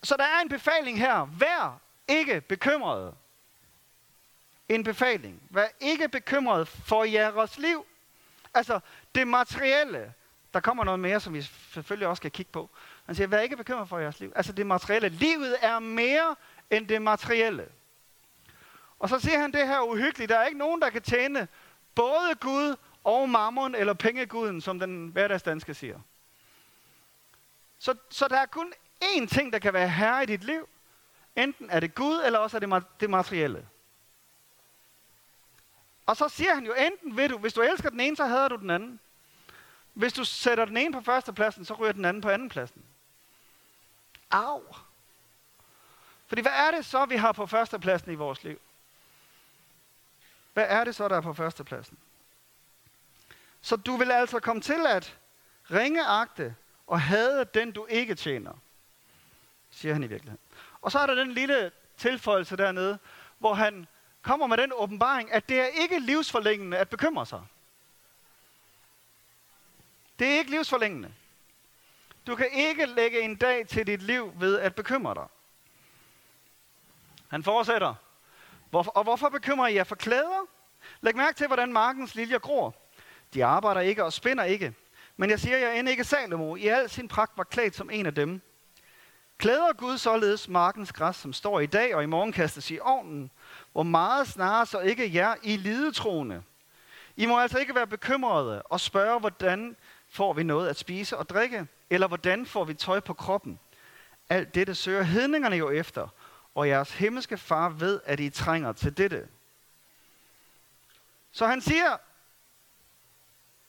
Så 0.02 0.16
der 0.16 0.24
er 0.24 0.40
en 0.40 0.48
befaling 0.48 0.98
her. 0.98 1.28
Vær 1.38 1.80
ikke 2.08 2.40
bekymret. 2.40 3.14
En 4.68 4.84
befaling. 4.84 5.42
Vær 5.50 5.66
ikke 5.80 6.08
bekymret 6.08 6.68
for 6.68 7.04
jeres 7.04 7.58
liv. 7.58 7.86
Altså 8.54 8.80
det 9.14 9.28
materielle. 9.28 10.14
Der 10.54 10.60
kommer 10.60 10.84
noget 10.84 11.00
mere, 11.00 11.20
som 11.20 11.34
vi 11.34 11.42
selvfølgelig 11.72 12.08
også 12.08 12.20
skal 12.20 12.30
kigge 12.30 12.52
på. 12.52 12.70
Han 13.06 13.14
siger, 13.14 13.26
vær 13.26 13.40
ikke 13.40 13.56
bekymret 13.56 13.88
for 13.88 13.98
jeres 13.98 14.20
liv. 14.20 14.32
Altså 14.36 14.52
det 14.52 14.66
materielle. 14.66 15.08
Livet 15.08 15.56
er 15.60 15.78
mere 15.78 16.36
end 16.70 16.88
det 16.88 17.02
materielle. 17.02 17.68
Og 19.00 19.08
så 19.08 19.18
siger 19.18 19.38
han 19.38 19.52
det 19.52 19.66
her 19.66 19.80
uhyggeligt. 19.80 20.28
Der 20.28 20.38
er 20.38 20.46
ikke 20.46 20.58
nogen, 20.58 20.82
der 20.82 20.90
kan 20.90 21.02
tjene 21.02 21.48
både 21.94 22.34
Gud 22.40 22.76
og 23.04 23.28
mammon 23.30 23.74
eller 23.74 23.92
pengeguden, 23.94 24.60
som 24.60 24.78
den 24.78 25.08
hverdagsdanske 25.08 25.74
siger. 25.74 26.00
Så, 27.78 27.94
så 28.10 28.28
der 28.28 28.38
er 28.38 28.46
kun 28.46 28.72
én 29.04 29.26
ting, 29.26 29.52
der 29.52 29.58
kan 29.58 29.72
være 29.72 29.88
herre 29.88 30.22
i 30.22 30.26
dit 30.26 30.44
liv. 30.44 30.68
Enten 31.36 31.70
er 31.70 31.80
det 31.80 31.94
Gud, 31.94 32.22
eller 32.24 32.38
også 32.38 32.56
er 32.56 32.58
det 32.58 32.84
det 33.00 33.10
materielle. 33.10 33.68
Og 36.06 36.16
så 36.16 36.28
siger 36.28 36.54
han 36.54 36.66
jo, 36.66 36.74
enten 36.74 37.16
vil 37.16 37.30
du, 37.30 37.38
hvis 37.38 37.52
du 37.52 37.60
elsker 37.60 37.90
den 37.90 38.00
ene, 38.00 38.16
så 38.16 38.26
hader 38.26 38.48
du 38.48 38.56
den 38.56 38.70
anden. 38.70 39.00
Hvis 39.92 40.12
du 40.12 40.24
sætter 40.24 40.64
den 40.64 40.76
ene 40.76 40.92
på 40.92 41.00
førstepladsen, 41.00 41.64
så 41.64 41.74
ryger 41.74 41.92
den 41.92 42.04
anden 42.04 42.20
på 42.20 42.28
andenpladsen. 42.28 42.84
Au! 44.30 44.62
Fordi 46.26 46.42
hvad 46.42 46.52
er 46.52 46.70
det 46.70 46.86
så, 46.86 47.04
vi 47.04 47.16
har 47.16 47.32
på 47.32 47.46
førstepladsen 47.46 48.12
i 48.12 48.14
vores 48.14 48.44
liv? 48.44 48.60
Hvad 50.60 50.68
er 50.68 50.84
det 50.84 50.94
så, 50.94 51.08
der 51.08 51.16
er 51.16 51.20
på 51.20 51.32
førstepladsen? 51.34 51.98
Så 53.60 53.76
du 53.76 53.96
vil 53.96 54.10
altså 54.10 54.40
komme 54.40 54.62
til 54.62 54.86
at 54.86 55.18
ringeagte 55.70 56.54
og 56.86 57.00
hade 57.00 57.44
den, 57.44 57.72
du 57.72 57.86
ikke 57.86 58.14
tjener, 58.14 58.52
siger 59.70 59.92
han 59.92 60.02
i 60.02 60.06
virkeligheden. 60.06 60.40
Og 60.80 60.92
så 60.92 60.98
er 60.98 61.06
der 61.06 61.14
den 61.14 61.32
lille 61.32 61.72
tilføjelse 61.96 62.56
dernede, 62.56 62.98
hvor 63.38 63.54
han 63.54 63.86
kommer 64.22 64.46
med 64.46 64.56
den 64.56 64.72
åbenbaring, 64.74 65.32
at 65.32 65.48
det 65.48 65.60
er 65.60 65.66
ikke 65.66 65.98
livsforlængende 65.98 66.76
at 66.76 66.88
bekymre 66.88 67.26
sig. 67.26 67.42
Det 70.18 70.26
er 70.26 70.38
ikke 70.38 70.50
livsforlængende. 70.50 71.14
Du 72.26 72.36
kan 72.36 72.48
ikke 72.52 72.86
lægge 72.86 73.20
en 73.20 73.36
dag 73.36 73.68
til 73.68 73.86
dit 73.86 74.02
liv 74.02 74.32
ved 74.36 74.58
at 74.58 74.74
bekymre 74.74 75.14
dig. 75.14 75.26
Han 77.28 77.42
fortsætter. 77.42 77.94
Hvorfor, 78.70 78.90
og 78.90 79.02
hvorfor 79.02 79.28
bekymrer 79.28 79.68
I 79.68 79.74
jer 79.74 79.84
for 79.84 79.94
klæder? 79.94 80.46
Læg 81.00 81.16
mærke 81.16 81.36
til, 81.36 81.46
hvordan 81.46 81.72
markens 81.72 82.14
liljer 82.14 82.38
gror. 82.38 82.74
De 83.34 83.44
arbejder 83.44 83.80
ikke 83.80 84.04
og 84.04 84.12
spinder 84.12 84.44
ikke. 84.44 84.74
Men 85.16 85.30
jeg 85.30 85.40
siger 85.40 85.58
jer 85.58 85.72
end 85.72 85.88
ikke 85.88 86.04
Salomo, 86.04 86.56
i 86.56 86.66
al 86.66 86.90
sin 86.90 87.08
pragt 87.08 87.38
var 87.38 87.44
klædt 87.44 87.76
som 87.76 87.90
en 87.90 88.06
af 88.06 88.14
dem. 88.14 88.40
Klæder 89.38 89.72
Gud 89.72 89.98
således 89.98 90.48
markens 90.48 90.92
græs, 90.92 91.16
som 91.16 91.32
står 91.32 91.60
i 91.60 91.66
dag 91.66 91.94
og 91.94 92.02
i 92.02 92.06
morgen 92.06 92.32
kastes 92.32 92.70
i 92.70 92.78
ovnen, 92.82 93.30
hvor 93.72 93.82
meget 93.82 94.28
snarere 94.28 94.66
så 94.66 94.80
ikke 94.80 95.14
jer 95.14 95.34
i 95.42 95.56
lidetroende. 95.56 96.42
I 97.16 97.26
må 97.26 97.38
altså 97.38 97.58
ikke 97.58 97.74
være 97.74 97.86
bekymrede 97.86 98.62
og 98.62 98.80
spørge, 98.80 99.20
hvordan 99.20 99.76
får 100.08 100.32
vi 100.32 100.42
noget 100.42 100.68
at 100.68 100.76
spise 100.76 101.16
og 101.16 101.28
drikke, 101.28 101.66
eller 101.90 102.08
hvordan 102.08 102.46
får 102.46 102.64
vi 102.64 102.74
tøj 102.74 103.00
på 103.00 103.14
kroppen. 103.14 103.58
Alt 104.30 104.54
dette 104.54 104.74
søger 104.74 105.02
hedningerne 105.02 105.56
jo 105.56 105.70
efter, 105.70 106.08
og 106.60 106.68
jeres 106.68 106.92
himmelske 106.92 107.38
far 107.38 107.68
ved, 107.68 108.00
at 108.04 108.20
I 108.20 108.30
trænger 108.30 108.72
til 108.72 108.96
dette. 108.96 109.28
Så 111.32 111.46
han 111.46 111.60
siger, 111.60 111.96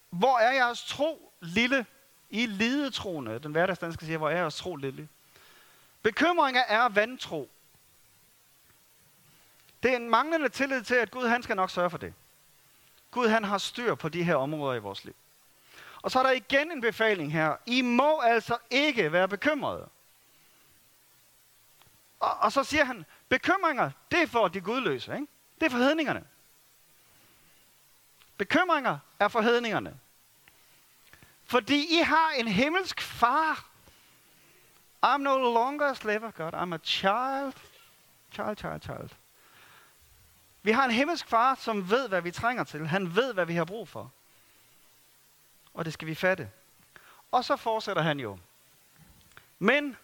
hvor 0.10 0.40
er 0.40 0.52
jeres 0.52 0.84
tro 0.84 1.34
lille? 1.40 1.86
I 2.30 2.46
lidetroende. 2.46 3.40
Den 3.40 3.52
hverdagsdanske 3.52 4.06
siger, 4.06 4.18
hvor 4.18 4.30
er 4.30 4.38
jeres 4.38 4.56
tro 4.56 4.76
lille? 4.76 5.10
Bekymringer 6.04 6.62
er 6.62 6.90
vantro. 6.90 7.50
Det 9.84 9.92
er 9.92 9.96
en 9.96 10.10
manglende 10.10 10.50
tillid 10.50 10.84
til, 10.84 10.96
at 10.96 11.12
Gud 11.12 11.28
han 11.28 11.44
skal 11.44 11.56
nok 11.56 11.70
sørge 11.70 11.90
for 11.90 11.98
det. 11.98 12.14
Gud 13.12 13.28
han 13.28 13.44
har 13.44 13.58
styr 13.58 13.96
på 13.96 14.10
de 14.10 14.24
her 14.24 14.36
områder 14.36 14.76
i 14.76 14.80
vores 14.80 15.04
liv. 15.04 15.16
Og 16.02 16.12
så 16.12 16.20
er 16.20 16.24
der 16.24 16.32
igen 16.32 16.72
en 16.72 16.82
befaling 16.82 17.34
her. 17.34 17.56
I 17.66 17.82
må 17.82 18.20
altså 18.20 18.58
ikke 18.70 19.12
være 19.12 19.28
bekymrede. 19.28 19.90
Og, 22.22 22.38
og 22.38 22.52
så 22.52 22.64
siger 22.64 22.84
han, 22.84 23.06
bekymringer, 23.30 23.92
det 24.12 24.22
er 24.22 24.28
for 24.28 24.48
de 24.48 24.62
gudløse. 24.62 25.14
Ikke? 25.14 25.28
Det 25.60 25.66
er 25.66 25.70
for 25.70 25.78
hedningerne. 25.78 26.24
Bekymringer 28.38 29.00
er 29.20 29.28
for 29.28 29.42
hedningerne. 29.42 30.00
Fordi 31.44 32.00
I 32.00 32.02
har 32.04 32.32
en 32.32 32.48
himmelsk 32.48 33.02
far. 33.02 33.68
I'm 35.06 35.18
no 35.18 35.38
longer 35.38 35.86
a 35.86 35.94
slave 35.94 36.26
of 36.26 36.34
God. 36.34 36.54
I'm 36.54 36.74
a 36.74 36.78
child. 36.84 37.54
Child, 38.32 38.58
child, 38.58 38.82
child. 38.82 39.10
Vi 40.64 40.72
har 40.72 40.86
en 40.86 40.92
himmelsk 40.92 41.28
far, 41.28 41.56
som 41.56 41.90
ved, 41.90 42.08
hvad 42.08 42.22
vi 42.22 42.32
trænger 42.32 42.64
til. 42.64 42.88
Han 42.88 43.16
ved, 43.16 43.34
hvad 43.34 43.46
vi 43.46 43.56
har 43.56 43.66
brug 43.66 43.88
for. 43.88 44.12
Og 45.74 45.86
det 45.86 45.94
skal 45.94 46.08
vi 46.08 46.16
fatte. 46.16 46.50
Og 47.32 47.46
så 47.46 47.56
fortsætter 47.56 48.02
han 48.02 48.20
jo. 48.20 48.40
Men, 49.60 49.98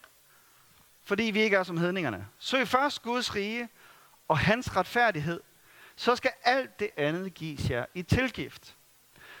fordi 1.08 1.22
vi 1.22 1.40
ikke 1.40 1.56
er 1.56 1.62
som 1.62 1.76
hedningerne, 1.76 2.28
søg 2.38 2.68
først 2.68 3.02
Guds 3.02 3.34
rige 3.34 3.68
og 4.28 4.38
hans 4.38 4.76
retfærdighed, 4.76 5.40
så 5.96 6.16
skal 6.16 6.30
alt 6.44 6.80
det 6.80 6.90
andet 6.96 7.34
gives 7.34 7.70
jer 7.70 7.86
i 7.94 8.02
tilgift. 8.02 8.76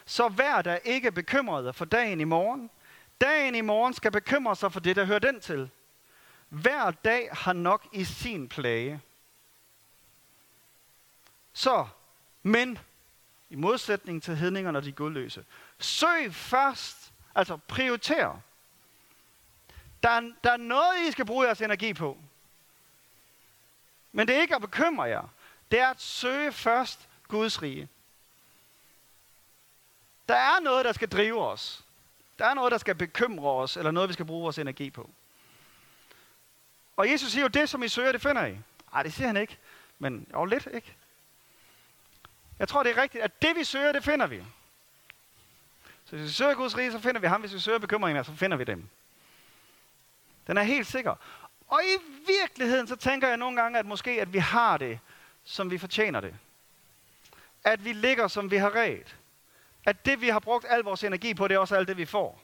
Så 0.06 0.28
vær 0.28 0.62
der 0.62 0.76
ikke 0.76 1.12
bekymret 1.12 1.74
for 1.74 1.84
dagen 1.84 2.20
i 2.20 2.24
morgen. 2.24 2.70
Dagen 3.20 3.54
i 3.54 3.60
morgen 3.60 3.94
skal 3.94 4.12
bekymre 4.12 4.56
sig 4.56 4.72
for 4.72 4.80
det, 4.80 4.96
der 4.96 5.04
hører 5.04 5.18
den 5.18 5.40
til. 5.40 5.70
Hver 6.48 6.90
dag 6.90 7.28
har 7.32 7.52
nok 7.52 7.86
i 7.92 8.04
sin 8.04 8.48
plage. 8.48 9.00
Så, 11.52 11.86
men, 12.42 12.78
i 13.50 13.56
modsætning 13.56 14.22
til 14.22 14.36
hedningerne 14.36 14.78
og 14.78 14.84
de 14.84 14.92
gudløse, 14.92 15.44
søg 15.78 16.34
først, 16.34 17.12
altså 17.34 17.56
prioriter. 17.56 18.40
Der 20.02 20.08
er, 20.08 20.20
der 20.44 20.52
er 20.52 20.56
noget, 20.56 21.08
I 21.08 21.12
skal 21.12 21.24
bruge 21.24 21.46
jeres 21.46 21.60
energi 21.60 21.94
på. 21.94 22.18
Men 24.12 24.28
det 24.28 24.36
er 24.36 24.40
ikke 24.40 24.54
at 24.54 24.60
bekymre 24.60 25.04
jer. 25.04 25.28
Det 25.70 25.80
er 25.80 25.88
at 25.88 26.00
søge 26.00 26.52
først 26.52 27.08
Guds 27.28 27.62
rige. 27.62 27.88
Der 30.28 30.34
er 30.34 30.60
noget, 30.60 30.84
der 30.84 30.92
skal 30.92 31.08
drive 31.08 31.42
os. 31.42 31.84
Der 32.38 32.46
er 32.46 32.54
noget, 32.54 32.72
der 32.72 32.78
skal 32.78 32.94
bekymre 32.94 33.50
os, 33.50 33.76
eller 33.76 33.90
noget, 33.90 34.08
vi 34.08 34.12
skal 34.12 34.24
bruge 34.24 34.42
vores 34.42 34.58
energi 34.58 34.90
på. 34.90 35.10
Og 36.96 37.10
Jesus 37.10 37.30
siger 37.30 37.42
jo, 37.42 37.48
det 37.48 37.68
som 37.68 37.82
I 37.82 37.88
søger, 37.88 38.12
det 38.12 38.22
finder 38.22 38.46
I. 38.46 38.58
Nej, 38.92 39.02
det 39.02 39.12
siger 39.12 39.26
han 39.26 39.36
ikke. 39.36 39.58
Men 39.98 40.26
jo 40.32 40.44
lidt, 40.44 40.68
ikke? 40.74 40.94
Jeg 42.58 42.68
tror, 42.68 42.82
det 42.82 42.98
er 42.98 43.02
rigtigt, 43.02 43.24
at 43.24 43.42
det 43.42 43.56
vi 43.56 43.64
søger, 43.64 43.92
det 43.92 44.04
finder 44.04 44.26
vi. 44.26 44.44
Så 46.04 46.16
hvis 46.16 46.28
vi 46.28 46.32
søger 46.32 46.54
Guds 46.54 46.76
rige, 46.76 46.92
så 46.92 46.98
finder 46.98 47.20
vi 47.20 47.26
ham. 47.26 47.40
Hvis 47.40 47.54
vi 47.54 47.58
søger 47.58 47.78
bekymringer, 47.78 48.22
så 48.22 48.34
finder 48.34 48.56
vi 48.56 48.64
dem. 48.64 48.88
Den 50.48 50.56
er 50.56 50.62
helt 50.62 50.86
sikker. 50.86 51.14
Og 51.68 51.80
i 51.84 51.96
virkeligheden, 52.26 52.88
så 52.88 52.96
tænker 52.96 53.28
jeg 53.28 53.36
nogle 53.36 53.62
gange, 53.62 53.78
at 53.78 53.86
måske, 53.86 54.10
at 54.10 54.32
vi 54.32 54.38
har 54.38 54.76
det, 54.76 54.98
som 55.44 55.70
vi 55.70 55.78
fortjener 55.78 56.20
det. 56.20 56.34
At 57.64 57.84
vi 57.84 57.92
ligger, 57.92 58.28
som 58.28 58.50
vi 58.50 58.56
har 58.56 58.74
ret 58.74 59.16
at 59.88 60.06
det, 60.06 60.20
vi 60.20 60.28
har 60.28 60.38
brugt 60.38 60.66
al 60.68 60.80
vores 60.80 61.04
energi 61.04 61.34
på, 61.34 61.48
det 61.48 61.54
er 61.54 61.58
også 61.58 61.76
alt 61.76 61.88
det, 61.88 61.96
vi 61.96 62.04
får. 62.04 62.40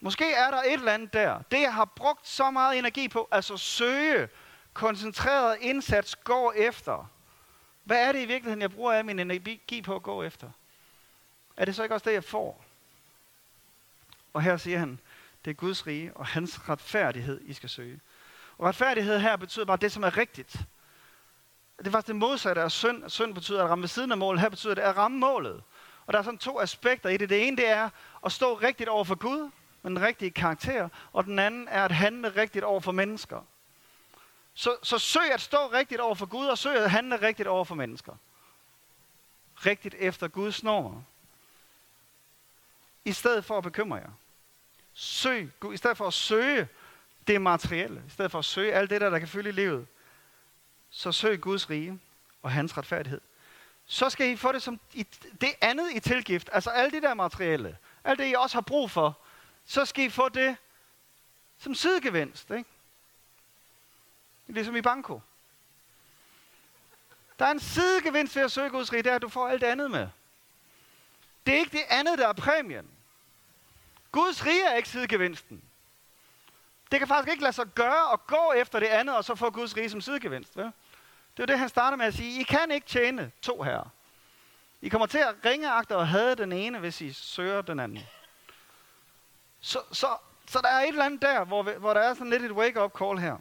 Måske 0.00 0.32
er 0.32 0.50
der 0.50 0.62
et 0.62 0.72
eller 0.72 0.92
andet 0.92 1.12
der. 1.12 1.42
Det, 1.50 1.60
jeg 1.60 1.74
har 1.74 1.84
brugt 1.84 2.28
så 2.28 2.50
meget 2.50 2.78
energi 2.78 3.08
på, 3.08 3.28
altså 3.30 3.56
søge, 3.56 4.28
koncentreret 4.72 5.58
indsats, 5.60 6.16
gå 6.16 6.52
efter. 6.52 7.10
Hvad 7.84 8.08
er 8.08 8.12
det 8.12 8.22
i 8.22 8.24
virkeligheden, 8.24 8.60
jeg 8.60 8.72
bruger 8.72 8.92
af 8.92 9.04
min 9.04 9.18
energi 9.18 9.82
på 9.82 9.94
at 9.94 10.02
gå 10.02 10.22
efter? 10.22 10.50
Er 11.56 11.64
det 11.64 11.76
så 11.76 11.82
ikke 11.82 11.94
også 11.94 12.08
det, 12.08 12.14
jeg 12.14 12.24
får? 12.24 12.64
Og 14.32 14.42
her 14.42 14.56
siger 14.56 14.78
han, 14.78 14.98
det 15.44 15.50
er 15.50 15.54
Guds 15.54 15.86
rige 15.86 16.16
og 16.16 16.26
hans 16.26 16.68
retfærdighed, 16.68 17.40
I 17.44 17.52
skal 17.52 17.68
søge. 17.68 18.00
Og 18.58 18.66
retfærdighed 18.66 19.18
her 19.18 19.36
betyder 19.36 19.64
bare 19.64 19.76
det, 19.76 19.92
som 19.92 20.02
er 20.02 20.16
rigtigt. 20.16 20.52
Det 21.78 21.86
er 21.86 21.90
faktisk 21.90 22.06
det 22.06 22.16
modsatte 22.16 22.62
af 22.62 22.70
synd. 22.70 23.10
Synd 23.10 23.34
betyder 23.34 23.64
at 23.64 23.70
ramme 23.70 23.82
ved 23.82 23.88
siden 23.88 24.12
af 24.12 24.18
målet. 24.18 24.40
Her 24.40 24.48
betyder 24.48 24.74
det 24.74 24.82
at 24.82 24.96
ramme 24.96 25.18
målet. 25.18 25.62
Og 26.06 26.12
der 26.12 26.18
er 26.18 26.22
sådan 26.22 26.38
to 26.38 26.60
aspekter 26.60 27.08
i 27.08 27.16
det. 27.16 27.28
Det 27.28 27.46
ene 27.46 27.56
det 27.56 27.68
er 27.68 27.90
at 28.24 28.32
stå 28.32 28.54
rigtigt 28.54 28.88
over 28.88 29.04
for 29.04 29.14
Gud, 29.14 29.50
med 29.82 29.90
den 29.90 30.00
rigtige 30.00 30.30
karakter. 30.30 30.88
Og 31.12 31.24
den 31.24 31.38
anden 31.38 31.68
er 31.68 31.84
at 31.84 31.92
handle 31.92 32.28
rigtigt 32.28 32.64
over 32.64 32.80
for 32.80 32.92
mennesker. 32.92 33.40
Så, 34.54 34.76
så 34.82 34.98
søg 34.98 35.32
at 35.32 35.40
stå 35.40 35.58
rigtigt 35.72 36.00
over 36.00 36.14
for 36.14 36.26
Gud, 36.26 36.46
og 36.46 36.58
søg 36.58 36.76
at 36.76 36.90
handle 36.90 37.16
rigtigt 37.16 37.48
over 37.48 37.64
for 37.64 37.74
mennesker. 37.74 38.14
Rigtigt 39.54 39.94
efter 39.94 40.28
Guds 40.28 40.62
normer. 40.62 41.02
I 43.04 43.12
stedet 43.12 43.44
for 43.44 43.58
at 43.58 43.64
bekymre 43.64 43.96
jer. 43.96 44.10
Søg 44.94 45.50
Gud, 45.60 45.74
i 45.74 45.76
stedet 45.76 45.96
for 45.96 46.06
at 46.06 46.12
søge 46.12 46.68
det 47.26 47.40
materielle, 47.40 48.02
i 48.06 48.10
stedet 48.10 48.30
for 48.30 48.38
at 48.38 48.44
søge 48.44 48.72
alt 48.72 48.90
det 48.90 49.00
der, 49.00 49.10
der 49.10 49.18
kan 49.18 49.28
fylde 49.28 49.48
i 49.48 49.52
livet, 49.52 49.86
så 50.90 51.12
søg 51.12 51.40
Guds 51.40 51.70
rige 51.70 52.00
og 52.42 52.50
hans 52.50 52.78
retfærdighed. 52.78 53.20
Så 53.86 54.10
skal 54.10 54.30
I 54.30 54.36
få 54.36 54.52
det 54.52 54.62
som 54.62 54.80
i, 54.92 55.06
det 55.40 55.54
andet 55.60 55.90
i 55.94 56.00
tilgift, 56.00 56.50
altså 56.52 56.70
alt 56.70 56.92
det 56.92 57.02
der 57.02 57.14
materielle, 57.14 57.78
alt 58.04 58.18
det 58.18 58.30
I 58.30 58.34
også 58.34 58.56
har 58.56 58.62
brug 58.62 58.90
for, 58.90 59.18
så 59.64 59.84
skal 59.84 60.04
I 60.04 60.10
få 60.10 60.28
det 60.28 60.56
som 61.58 61.74
sidegevinst. 61.74 62.50
Ikke? 62.50 62.70
Ligesom 64.46 64.76
i 64.76 64.80
banko. 64.80 65.20
Der 67.38 67.46
er 67.46 67.50
en 67.50 67.60
sidegevinst 67.60 68.36
ved 68.36 68.42
at 68.42 68.52
søge 68.52 68.70
Guds 68.70 68.92
rige, 68.92 69.02
det 69.02 69.10
er, 69.10 69.16
at 69.16 69.22
du 69.22 69.28
får 69.28 69.48
alt 69.48 69.60
det 69.60 69.66
andet 69.66 69.90
med. 69.90 70.08
Det 71.46 71.54
er 71.54 71.58
ikke 71.58 71.78
det 71.78 71.84
andet, 71.88 72.18
der 72.18 72.28
er 72.28 72.32
præmien. 72.32 72.90
Guds 74.12 74.46
rige 74.46 74.64
er 74.64 74.76
ikke 74.76 74.88
sidegevinsten. 74.88 75.62
Det 76.90 76.98
kan 76.98 77.08
faktisk 77.08 77.30
ikke 77.30 77.42
lade 77.42 77.52
sig 77.52 77.66
gøre 77.66 78.12
at 78.12 78.26
gå 78.26 78.52
efter 78.56 78.80
det 78.80 78.86
andet, 78.86 79.16
og 79.16 79.24
så 79.24 79.34
få 79.34 79.50
Guds 79.50 79.76
rige 79.76 79.90
som 79.90 80.00
sidegevinst. 80.00 80.56
Vel? 80.56 80.72
Det 81.36 81.42
er 81.42 81.46
det, 81.46 81.58
han 81.58 81.68
starter 81.68 81.96
med 81.96 82.06
at 82.06 82.14
sige. 82.14 82.40
I 82.40 82.42
kan 82.42 82.70
ikke 82.70 82.86
tjene 82.86 83.30
to 83.42 83.62
herrer. 83.62 83.88
I 84.82 84.88
kommer 84.88 85.06
til 85.06 85.18
at 85.18 85.34
ringeagte 85.44 85.96
og 85.96 86.08
have 86.08 86.34
den 86.34 86.52
ene, 86.52 86.78
hvis 86.78 87.00
I 87.00 87.12
søger 87.12 87.62
den 87.62 87.80
anden. 87.80 87.98
Så, 89.60 89.78
så, 89.92 90.06
så 90.46 90.60
der 90.62 90.68
er 90.68 90.80
et 90.80 90.88
eller 90.88 91.04
andet 91.04 91.22
der, 91.22 91.44
hvor, 91.44 91.62
hvor 91.62 91.94
der 91.94 92.00
er 92.00 92.14
sådan 92.14 92.30
lidt 92.30 92.42
et 92.42 92.52
wake-up 92.52 92.98
call 92.98 93.18
her. 93.18 93.36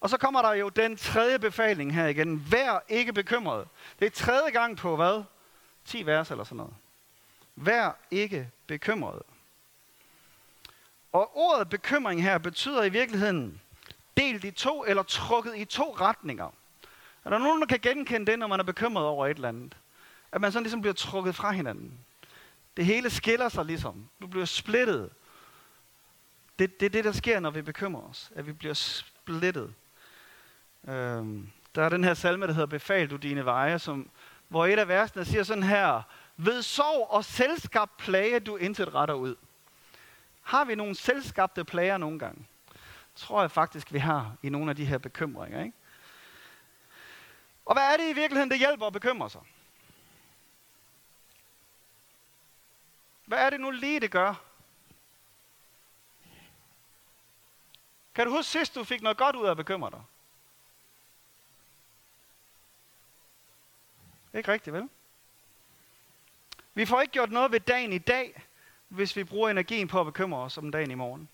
Og 0.00 0.10
så 0.10 0.18
kommer 0.18 0.42
der 0.42 0.52
jo 0.52 0.68
den 0.68 0.96
tredje 0.96 1.38
befaling 1.38 1.94
her 1.94 2.06
igen. 2.06 2.52
Vær 2.52 2.84
ikke 2.88 3.12
bekymret. 3.12 3.68
Det 3.98 4.06
er 4.06 4.10
tredje 4.10 4.50
gang 4.50 4.76
på 4.76 4.96
hvad? 4.96 5.24
10 5.84 6.06
vers 6.06 6.30
eller 6.30 6.44
sådan 6.44 6.56
noget. 6.56 6.74
Vær 7.56 7.98
ikke 8.10 8.50
bekymret. 8.66 9.22
Og 11.12 11.36
ordet 11.36 11.68
bekymring 11.68 12.22
her 12.22 12.38
betyder 12.38 12.82
i 12.82 12.88
virkeligheden 12.88 13.60
delt 14.16 14.44
i 14.44 14.50
to 14.50 14.84
eller 14.84 15.02
trukket 15.02 15.56
i 15.56 15.64
to 15.64 15.96
retninger. 16.00 16.50
Er 17.24 17.30
der 17.30 17.38
nogen, 17.38 17.60
der 17.60 17.66
kan 17.66 17.80
genkende 17.80 18.26
det, 18.30 18.38
når 18.38 18.46
man 18.46 18.60
er 18.60 18.64
bekymret 18.64 19.06
over 19.06 19.26
et 19.26 19.34
eller 19.34 19.48
andet? 19.48 19.76
At 20.32 20.40
man 20.40 20.52
sådan 20.52 20.62
ligesom 20.62 20.80
bliver 20.80 20.94
trukket 20.94 21.34
fra 21.34 21.50
hinanden. 21.50 21.98
Det 22.76 22.84
hele 22.84 23.10
skiller 23.10 23.48
sig 23.48 23.64
ligesom. 23.64 24.08
Du 24.20 24.26
bliver 24.26 24.46
splittet. 24.46 25.10
Det, 26.58 26.80
det 26.80 26.86
er 26.86 26.90
det, 26.90 27.04
der 27.04 27.12
sker, 27.12 27.40
når 27.40 27.50
vi 27.50 27.62
bekymrer 27.62 28.02
os. 28.02 28.32
At 28.34 28.46
vi 28.46 28.52
bliver 28.52 28.74
splittet. 28.74 29.74
Øhm, 30.88 31.50
der 31.74 31.82
er 31.82 31.88
den 31.88 32.04
her 32.04 32.14
salme, 32.14 32.46
der 32.46 32.52
hedder 32.52 32.66
Befal 32.66 33.10
du 33.10 33.16
dine 33.16 33.44
veje, 33.44 33.78
som, 33.78 34.10
hvor 34.48 34.66
et 34.66 34.78
af 34.78 34.88
versene 34.88 35.24
siger 35.24 35.42
sådan 35.42 35.62
her. 35.62 36.02
Ved 36.44 36.62
sorg 36.62 37.10
og 37.10 37.24
selskab 37.24 37.88
plage 37.98 38.40
du 38.40 38.56
intet 38.56 38.94
retter 38.94 39.14
ud. 39.14 39.36
Har 40.42 40.64
vi 40.64 40.74
nogle 40.74 40.94
selskabte 40.94 41.64
plager 41.64 41.96
nogle 41.98 42.18
gange? 42.18 42.46
Tror 43.14 43.40
jeg 43.40 43.50
faktisk, 43.50 43.92
vi 43.92 43.98
har 43.98 44.36
i 44.42 44.48
nogle 44.48 44.70
af 44.70 44.76
de 44.76 44.84
her 44.84 44.98
bekymringer. 44.98 45.64
Ikke? 45.64 45.76
Og 47.64 47.74
hvad 47.74 47.92
er 47.92 47.96
det 47.96 48.10
i 48.10 48.12
virkeligheden, 48.12 48.50
det 48.50 48.58
hjælper 48.58 48.86
at 48.86 48.92
bekymre 48.92 49.30
sig? 49.30 49.40
Hvad 53.26 53.38
er 53.38 53.50
det 53.50 53.60
nu 53.60 53.70
lige, 53.70 54.00
det 54.00 54.10
gør? 54.10 54.34
Kan 58.14 58.26
du 58.26 58.32
huske 58.32 58.50
sidst, 58.50 58.74
du 58.74 58.84
fik 58.84 59.02
noget 59.02 59.18
godt 59.18 59.36
ud 59.36 59.46
af 59.46 59.50
at 59.50 59.56
bekymre 59.56 59.90
dig? 59.90 60.02
Ikke 64.34 64.52
rigtigt, 64.52 64.74
vel? 64.74 64.88
Vi 66.74 66.86
får 66.86 67.00
ikke 67.00 67.12
gjort 67.12 67.30
noget 67.30 67.52
ved 67.52 67.60
dagen 67.60 67.92
i 67.92 67.98
dag, 67.98 68.42
hvis 68.88 69.16
vi 69.16 69.24
bruger 69.24 69.50
energien 69.50 69.88
på 69.88 70.00
at 70.00 70.06
bekymre 70.06 70.40
os 70.40 70.58
om 70.58 70.70
dagen 70.70 70.90
i 70.90 70.94
morgen. 70.94 71.28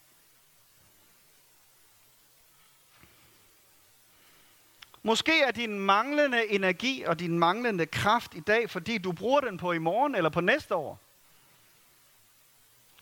Måske 5.03 5.43
er 5.43 5.51
din 5.51 5.81
manglende 5.81 6.49
energi 6.49 7.03
og 7.03 7.19
din 7.19 7.39
manglende 7.39 7.87
kraft 7.87 8.35
i 8.35 8.41
dag, 8.41 8.71
fordi 8.71 8.99
du 8.99 9.13
bruger 9.13 9.41
den 9.41 9.59
på 9.59 9.73
i 9.73 9.79
morgen 9.79 10.15
eller 10.15 10.31
på 10.31 10.41
næste 10.41 10.75
år. 10.75 11.01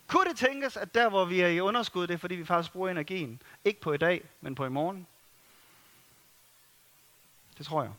Kunne 0.07 0.29
det 0.29 0.37
tænkes, 0.37 0.77
at 0.77 0.93
der 0.93 1.09
hvor 1.09 1.25
vi 1.25 1.41
er 1.41 1.47
i 1.47 1.59
underskud, 1.59 2.07
det 2.07 2.13
er 2.13 2.17
fordi 2.17 2.35
vi 2.35 2.45
faktisk 2.45 2.73
bruger 2.73 2.89
energien, 2.89 3.41
ikke 3.65 3.81
på 3.81 3.93
i 3.93 3.97
dag, 3.97 4.29
men 4.41 4.55
på 4.55 4.65
i 4.65 4.69
morgen? 4.69 5.07
Det 7.57 7.65
tror 7.65 7.83
jeg. 7.83 7.91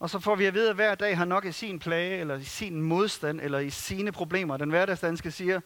Og 0.00 0.10
så 0.10 0.18
får 0.18 0.34
vi 0.34 0.44
at 0.44 0.54
vide, 0.54 0.68
at 0.68 0.74
hver 0.74 0.94
dag 0.94 1.16
har 1.16 1.24
nok 1.24 1.44
i 1.44 1.52
sin 1.52 1.78
plage, 1.78 2.20
eller 2.20 2.36
i 2.36 2.44
sin 2.44 2.82
modstand, 2.82 3.40
eller 3.40 3.58
i 3.58 3.70
sine 3.70 4.12
problemer. 4.12 4.56
Den 4.56 4.70
hverdagsdanske 4.70 5.30
siger, 5.30 5.60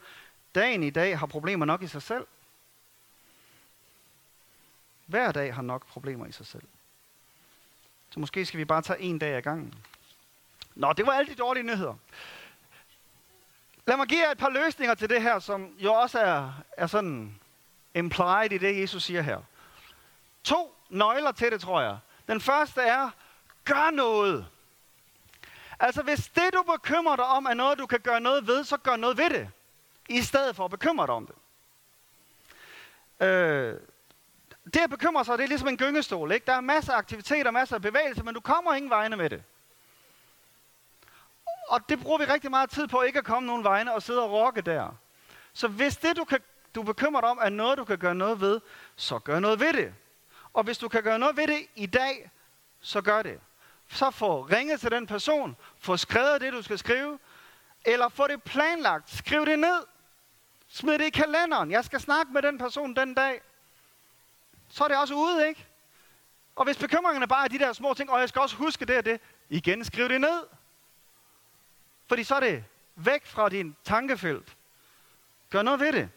dagen 0.55 0.83
i 0.83 0.89
dag 0.89 1.19
har 1.19 1.25
problemer 1.25 1.65
nok 1.65 1.81
i 1.81 1.87
sig 1.87 2.01
selv. 2.01 2.27
Hver 5.05 5.31
dag 5.31 5.55
har 5.55 5.61
nok 5.61 5.87
problemer 5.87 6.25
i 6.25 6.31
sig 6.31 6.45
selv. 6.45 6.63
Så 8.09 8.19
måske 8.19 8.45
skal 8.45 8.57
vi 8.57 8.65
bare 8.65 8.81
tage 8.81 8.99
en 8.99 9.19
dag 9.19 9.33
ad 9.35 9.41
gangen. 9.41 9.73
Nå, 10.75 10.93
det 10.93 11.05
var 11.05 11.13
alle 11.13 11.31
de 11.31 11.35
dårlige 11.35 11.63
nyheder. 11.63 11.95
Lad 13.87 13.97
mig 13.97 14.07
give 14.07 14.19
jer 14.25 14.31
et 14.31 14.37
par 14.37 14.49
løsninger 14.49 14.95
til 14.95 15.09
det 15.09 15.21
her, 15.21 15.39
som 15.39 15.75
jo 15.77 15.93
også 15.93 16.19
er, 16.19 16.53
er 16.77 16.87
sådan 16.87 17.39
implied 17.93 18.51
i 18.51 18.57
det, 18.57 18.81
Jesus 18.81 19.03
siger 19.03 19.21
her. 19.21 19.41
To 20.43 20.75
nøgler 20.89 21.31
til 21.31 21.51
det, 21.51 21.61
tror 21.61 21.81
jeg. 21.81 21.97
Den 22.27 22.41
første 22.41 22.81
er, 22.81 23.09
gør 23.65 23.91
noget. 23.91 24.47
Altså, 25.79 26.01
hvis 26.01 26.27
det, 26.27 26.53
du 26.53 26.63
bekymrer 26.63 27.15
dig 27.15 27.25
om, 27.25 27.45
er 27.45 27.53
noget, 27.53 27.79
du 27.79 27.85
kan 27.85 27.99
gøre 27.99 28.19
noget 28.19 28.47
ved, 28.47 28.63
så 28.63 28.77
gør 28.77 28.95
noget 28.95 29.17
ved 29.17 29.29
det. 29.29 29.49
I 30.09 30.21
stedet 30.21 30.55
for 30.55 30.65
at 30.65 30.71
bekymre 30.71 31.07
dig 31.07 31.13
om 31.13 31.27
det. 31.27 31.35
Øh, 33.27 33.79
det 34.73 34.79
at 34.79 34.89
bekymre 34.89 35.25
sig, 35.25 35.37
det 35.37 35.43
er 35.43 35.47
ligesom 35.47 35.67
en 35.67 35.77
gyngestol. 35.77 36.31
Ikke? 36.31 36.45
Der 36.45 36.53
er 36.53 36.61
masser 36.61 36.93
af 36.93 36.97
aktiviteter, 36.97 37.51
masser 37.51 37.75
af 37.75 37.81
bevægelse, 37.81 38.23
men 38.23 38.33
du 38.33 38.39
kommer 38.39 38.73
ingen 38.73 38.89
vegne 38.89 39.15
med 39.15 39.29
det. 39.29 39.43
Og 41.69 41.89
det 41.89 41.99
bruger 41.99 42.17
vi 42.17 42.25
rigtig 42.25 42.51
meget 42.51 42.69
tid 42.69 42.87
på, 42.87 43.01
ikke 43.01 43.19
at 43.19 43.25
komme 43.25 43.47
nogen 43.47 43.63
vegne 43.63 43.93
og 43.93 44.01
sidde 44.03 44.23
og 44.23 44.31
rokke 44.31 44.61
der. 44.61 44.97
Så 45.53 45.67
hvis 45.67 45.97
det, 45.97 46.17
du, 46.17 46.23
kan, 46.23 46.39
du 46.75 46.83
bekymrer 46.83 47.21
dig 47.21 47.29
om, 47.29 47.39
er 47.41 47.49
noget, 47.49 47.77
du 47.77 47.85
kan 47.85 47.97
gøre 47.97 48.15
noget 48.15 48.41
ved, 48.41 48.61
så 48.95 49.19
gør 49.19 49.39
noget 49.39 49.59
ved 49.59 49.73
det. 49.73 49.93
Og 50.53 50.63
hvis 50.63 50.77
du 50.77 50.87
kan 50.87 51.03
gøre 51.03 51.19
noget 51.19 51.37
ved 51.37 51.47
det 51.47 51.67
i 51.75 51.85
dag, 51.85 52.31
så 52.81 53.01
gør 53.01 53.21
det. 53.21 53.39
Så 53.95 54.11
få 54.11 54.41
ringet 54.41 54.79
til 54.79 54.91
den 54.91 55.07
person, 55.07 55.55
få 55.79 55.97
skrevet 55.97 56.41
det, 56.41 56.53
du 56.53 56.61
skal 56.61 56.77
skrive, 56.77 57.19
eller 57.85 58.09
få 58.09 58.27
det 58.27 58.43
planlagt. 58.43 59.11
Skriv 59.11 59.45
det 59.45 59.59
ned. 59.59 59.85
Smid 60.67 60.93
det 60.93 61.05
i 61.05 61.09
kalenderen. 61.09 61.71
Jeg 61.71 61.85
skal 61.85 61.99
snakke 61.99 62.33
med 62.33 62.41
den 62.41 62.57
person 62.57 62.95
den 62.95 63.13
dag 63.13 63.41
så 64.69 64.83
er 64.83 64.87
det 64.87 64.97
også 64.97 65.15
ude, 65.15 65.47
ikke? 65.47 65.67
Og 66.55 66.65
hvis 66.65 66.77
bekymringerne 66.77 67.27
bare 67.27 67.43
er 67.43 67.47
de 67.47 67.59
der 67.59 67.73
små 67.73 67.93
ting, 67.93 68.11
og 68.11 68.19
jeg 68.19 68.29
skal 68.29 68.41
også 68.41 68.55
huske 68.55 68.85
det 68.85 68.97
og 68.97 69.05
det, 69.05 69.21
igen 69.49 69.85
skriv 69.85 70.09
det 70.09 70.21
ned. 70.21 70.47
Fordi 72.07 72.23
så 72.23 72.35
er 72.35 72.39
det 72.39 72.63
væk 72.95 73.25
fra 73.25 73.49
din 73.49 73.75
tankefelt. 73.83 74.57
Gør 75.49 75.61
noget 75.61 75.79
ved 75.79 75.93
det. 75.93 76.09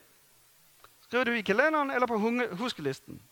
Skriv 1.01 1.25
det 1.25 1.37
i 1.37 1.43
kalenderen 1.43 1.91
eller 1.91 2.07
på 2.07 2.19
huskelisten. 2.53 3.23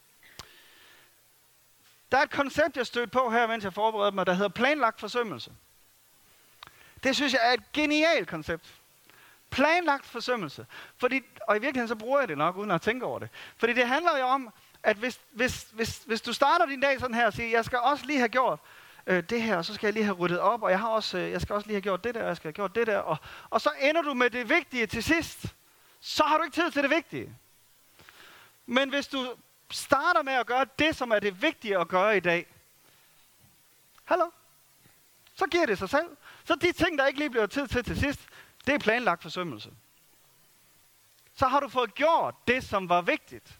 Der 2.12 2.18
er 2.18 2.22
et 2.22 2.30
koncept, 2.30 2.76
jeg 2.76 2.86
stødte 2.86 3.10
på 3.10 3.30
her, 3.30 3.46
mens 3.46 3.64
jeg 3.64 3.72
forberedte 3.72 4.14
mig, 4.14 4.26
der 4.26 4.32
hedder 4.32 4.48
planlagt 4.48 5.00
forsømmelse. 5.00 5.52
Det 7.04 7.16
synes 7.16 7.32
jeg 7.32 7.40
er 7.44 7.52
et 7.52 7.72
genialt 7.72 8.28
koncept. 8.28 8.74
Planlagt 9.50 10.06
forsømmelse. 10.06 10.66
Fordi, 10.98 11.20
og 11.48 11.56
i 11.56 11.60
virkeligheden 11.60 11.88
så 11.88 11.94
bruger 11.94 12.18
jeg 12.18 12.28
det 12.28 12.38
nok, 12.38 12.56
uden 12.56 12.70
at 12.70 12.82
tænke 12.82 13.06
over 13.06 13.18
det. 13.18 13.28
Fordi 13.56 13.72
det 13.72 13.88
handler 13.88 14.18
jo 14.18 14.26
om, 14.26 14.52
at 14.82 14.96
hvis, 14.96 15.20
hvis, 15.30 15.66
hvis, 15.72 16.02
hvis 16.06 16.20
du 16.20 16.32
starter 16.32 16.66
din 16.66 16.80
dag 16.80 17.00
sådan 17.00 17.14
her 17.14 17.26
og 17.26 17.32
siger, 17.32 17.50
jeg 17.50 17.64
skal 17.64 17.78
også 17.78 18.06
lige 18.06 18.18
have 18.18 18.28
gjort 18.28 18.60
øh, 19.06 19.22
det 19.30 19.42
her, 19.42 19.56
og 19.56 19.64
så 19.64 19.74
skal 19.74 19.86
jeg 19.86 19.94
lige 19.94 20.04
have 20.04 20.16
ryddet 20.16 20.38
op, 20.38 20.62
og 20.62 20.70
jeg, 20.70 20.80
har 20.80 20.88
også, 20.88 21.18
øh, 21.18 21.30
jeg 21.30 21.40
skal 21.40 21.54
også 21.54 21.66
lige 21.66 21.74
have 21.74 21.82
gjort 21.82 22.04
det 22.04 22.14
der, 22.14 22.22
og 22.22 22.28
jeg 22.28 22.36
skal 22.36 22.48
have 22.48 22.54
gjort 22.54 22.74
det 22.74 22.86
der, 22.86 22.98
og, 22.98 23.16
og 23.50 23.60
så 23.60 23.70
ender 23.80 24.02
du 24.02 24.14
med 24.14 24.30
det 24.30 24.48
vigtige 24.48 24.86
til 24.86 25.02
sidst, 25.02 25.46
så 26.00 26.22
har 26.24 26.38
du 26.38 26.44
ikke 26.44 26.54
tid 26.54 26.70
til 26.70 26.82
det 26.82 26.90
vigtige. 26.90 27.36
Men 28.66 28.88
hvis 28.88 29.06
du 29.06 29.34
starter 29.70 30.22
med 30.22 30.32
at 30.32 30.46
gøre 30.46 30.66
det, 30.78 30.96
som 30.96 31.10
er 31.10 31.18
det 31.18 31.42
vigtige 31.42 31.78
at 31.78 31.88
gøre 31.88 32.16
i 32.16 32.20
dag, 32.20 32.46
hallo, 34.04 34.30
så 35.34 35.46
giver 35.46 35.66
det 35.66 35.78
sig 35.78 35.88
selv. 35.88 36.16
Så 36.44 36.54
de 36.54 36.72
ting, 36.72 36.98
der 36.98 37.06
ikke 37.06 37.18
lige 37.18 37.30
bliver 37.30 37.46
tid 37.46 37.68
til 37.68 37.84
til 37.84 38.00
sidst, 38.00 38.20
det 38.66 38.74
er 38.74 38.78
planlagt 38.78 39.22
forsømmelse. 39.22 39.70
Så 41.34 41.46
har 41.46 41.60
du 41.60 41.68
fået 41.68 41.94
gjort 41.94 42.34
det, 42.48 42.64
som 42.64 42.88
var 42.88 43.02
vigtigt. 43.02 43.58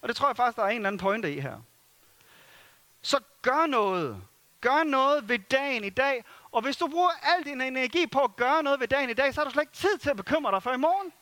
Og 0.00 0.08
det 0.08 0.16
tror 0.16 0.28
jeg 0.28 0.36
faktisk, 0.36 0.56
der 0.56 0.62
er 0.62 0.68
en 0.68 0.76
eller 0.76 0.88
anden 0.88 1.00
pointe 1.00 1.34
i 1.34 1.40
her. 1.40 1.60
Så 3.02 3.20
gør 3.42 3.66
noget. 3.66 4.22
Gør 4.60 4.84
noget 4.84 5.28
ved 5.28 5.38
dagen 5.38 5.84
i 5.84 5.90
dag. 5.90 6.24
Og 6.52 6.62
hvis 6.62 6.76
du 6.76 6.88
bruger 6.88 7.10
al 7.22 7.44
din 7.44 7.60
energi 7.60 8.06
på 8.06 8.20
at 8.20 8.36
gøre 8.36 8.62
noget 8.62 8.80
ved 8.80 8.88
dagen 8.88 9.10
i 9.10 9.14
dag, 9.14 9.34
så 9.34 9.40
har 9.40 9.44
du 9.44 9.50
slet 9.50 9.62
ikke 9.62 9.72
tid 9.72 9.98
til 9.98 10.10
at 10.10 10.16
bekymre 10.16 10.52
dig 10.52 10.62
for 10.62 10.72
i 10.72 10.76
morgen. 10.76 11.12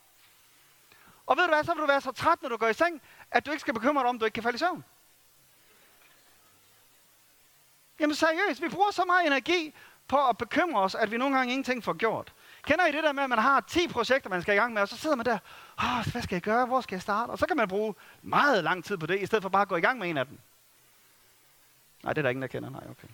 Og 1.29 1.37
ved 1.37 1.45
du 1.45 1.51
hvad, 1.55 1.65
så 1.65 1.75
vil 1.75 1.83
du 1.83 1.87
være 1.87 2.01
så 2.01 2.13
træt, 2.13 2.43
når 2.43 2.49
du 2.49 2.57
går 2.57 2.69
i 2.69 2.73
seng, 2.73 3.03
at 3.31 3.47
du 3.47 3.51
ikke 3.51 3.61
skal 3.61 3.75
bekymre 3.75 4.03
dig 4.03 4.09
om, 4.09 4.17
at 4.17 4.21
du 4.21 4.25
ikke 4.25 4.35
kan 4.35 4.43
falde 4.43 4.57
i 4.57 4.59
søvn. 4.59 4.85
Jamen 8.01 8.15
seriøst, 8.17 8.63
vi 8.63 8.69
bruger 8.69 8.91
så 8.91 9.05
meget 9.05 9.27
energi 9.27 9.75
på 10.09 10.29
at 10.29 10.39
bekymre 10.39 10.81
os, 10.81 10.95
at 10.95 11.11
vi 11.11 11.17
nogle 11.17 11.37
gange 11.37 11.53
ingenting 11.53 11.85
får 11.85 11.93
gjort. 11.93 12.35
Kender 12.63 12.87
I 12.87 12.93
det 12.93 13.05
der 13.05 13.13
med, 13.13 13.23
at 13.23 13.31
man 13.31 13.39
har 13.39 13.61
10 13.61 13.89
projekter, 13.89 14.31
man 14.31 14.43
skal 14.43 14.55
i 14.55 14.59
gang 14.59 14.73
med, 14.73 14.83
og 14.83 14.89
så 14.89 14.97
sidder 14.97 15.17
man 15.17 15.27
der, 15.27 15.39
Åh, 15.83 16.13
hvad 16.13 16.23
skal 16.23 16.35
jeg 16.35 16.43
gøre, 16.43 16.67
hvor 16.67 16.81
skal 16.81 16.97
jeg 16.97 17.03
starte? 17.03 17.31
Og 17.31 17.39
så 17.39 17.47
kan 17.47 17.57
man 17.57 17.69
bruge 17.69 17.95
meget 18.23 18.65
lang 18.65 18.85
tid 18.85 18.97
på 18.97 19.07
det, 19.07 19.21
i 19.21 19.27
stedet 19.27 19.43
for 19.43 19.49
bare 19.49 19.63
at 19.63 19.69
gå 19.69 19.77
i 19.77 19.81
gang 19.81 19.99
med 19.99 20.11
en 20.11 20.17
af 20.17 20.27
dem. 20.27 20.39
Nej, 22.03 22.13
det 22.13 22.19
er 22.19 22.23
der 22.23 22.31
ingen, 22.31 22.43
der 22.43 22.49
kender. 22.49 22.71
Nej, 22.71 22.85
okay. 22.91 23.09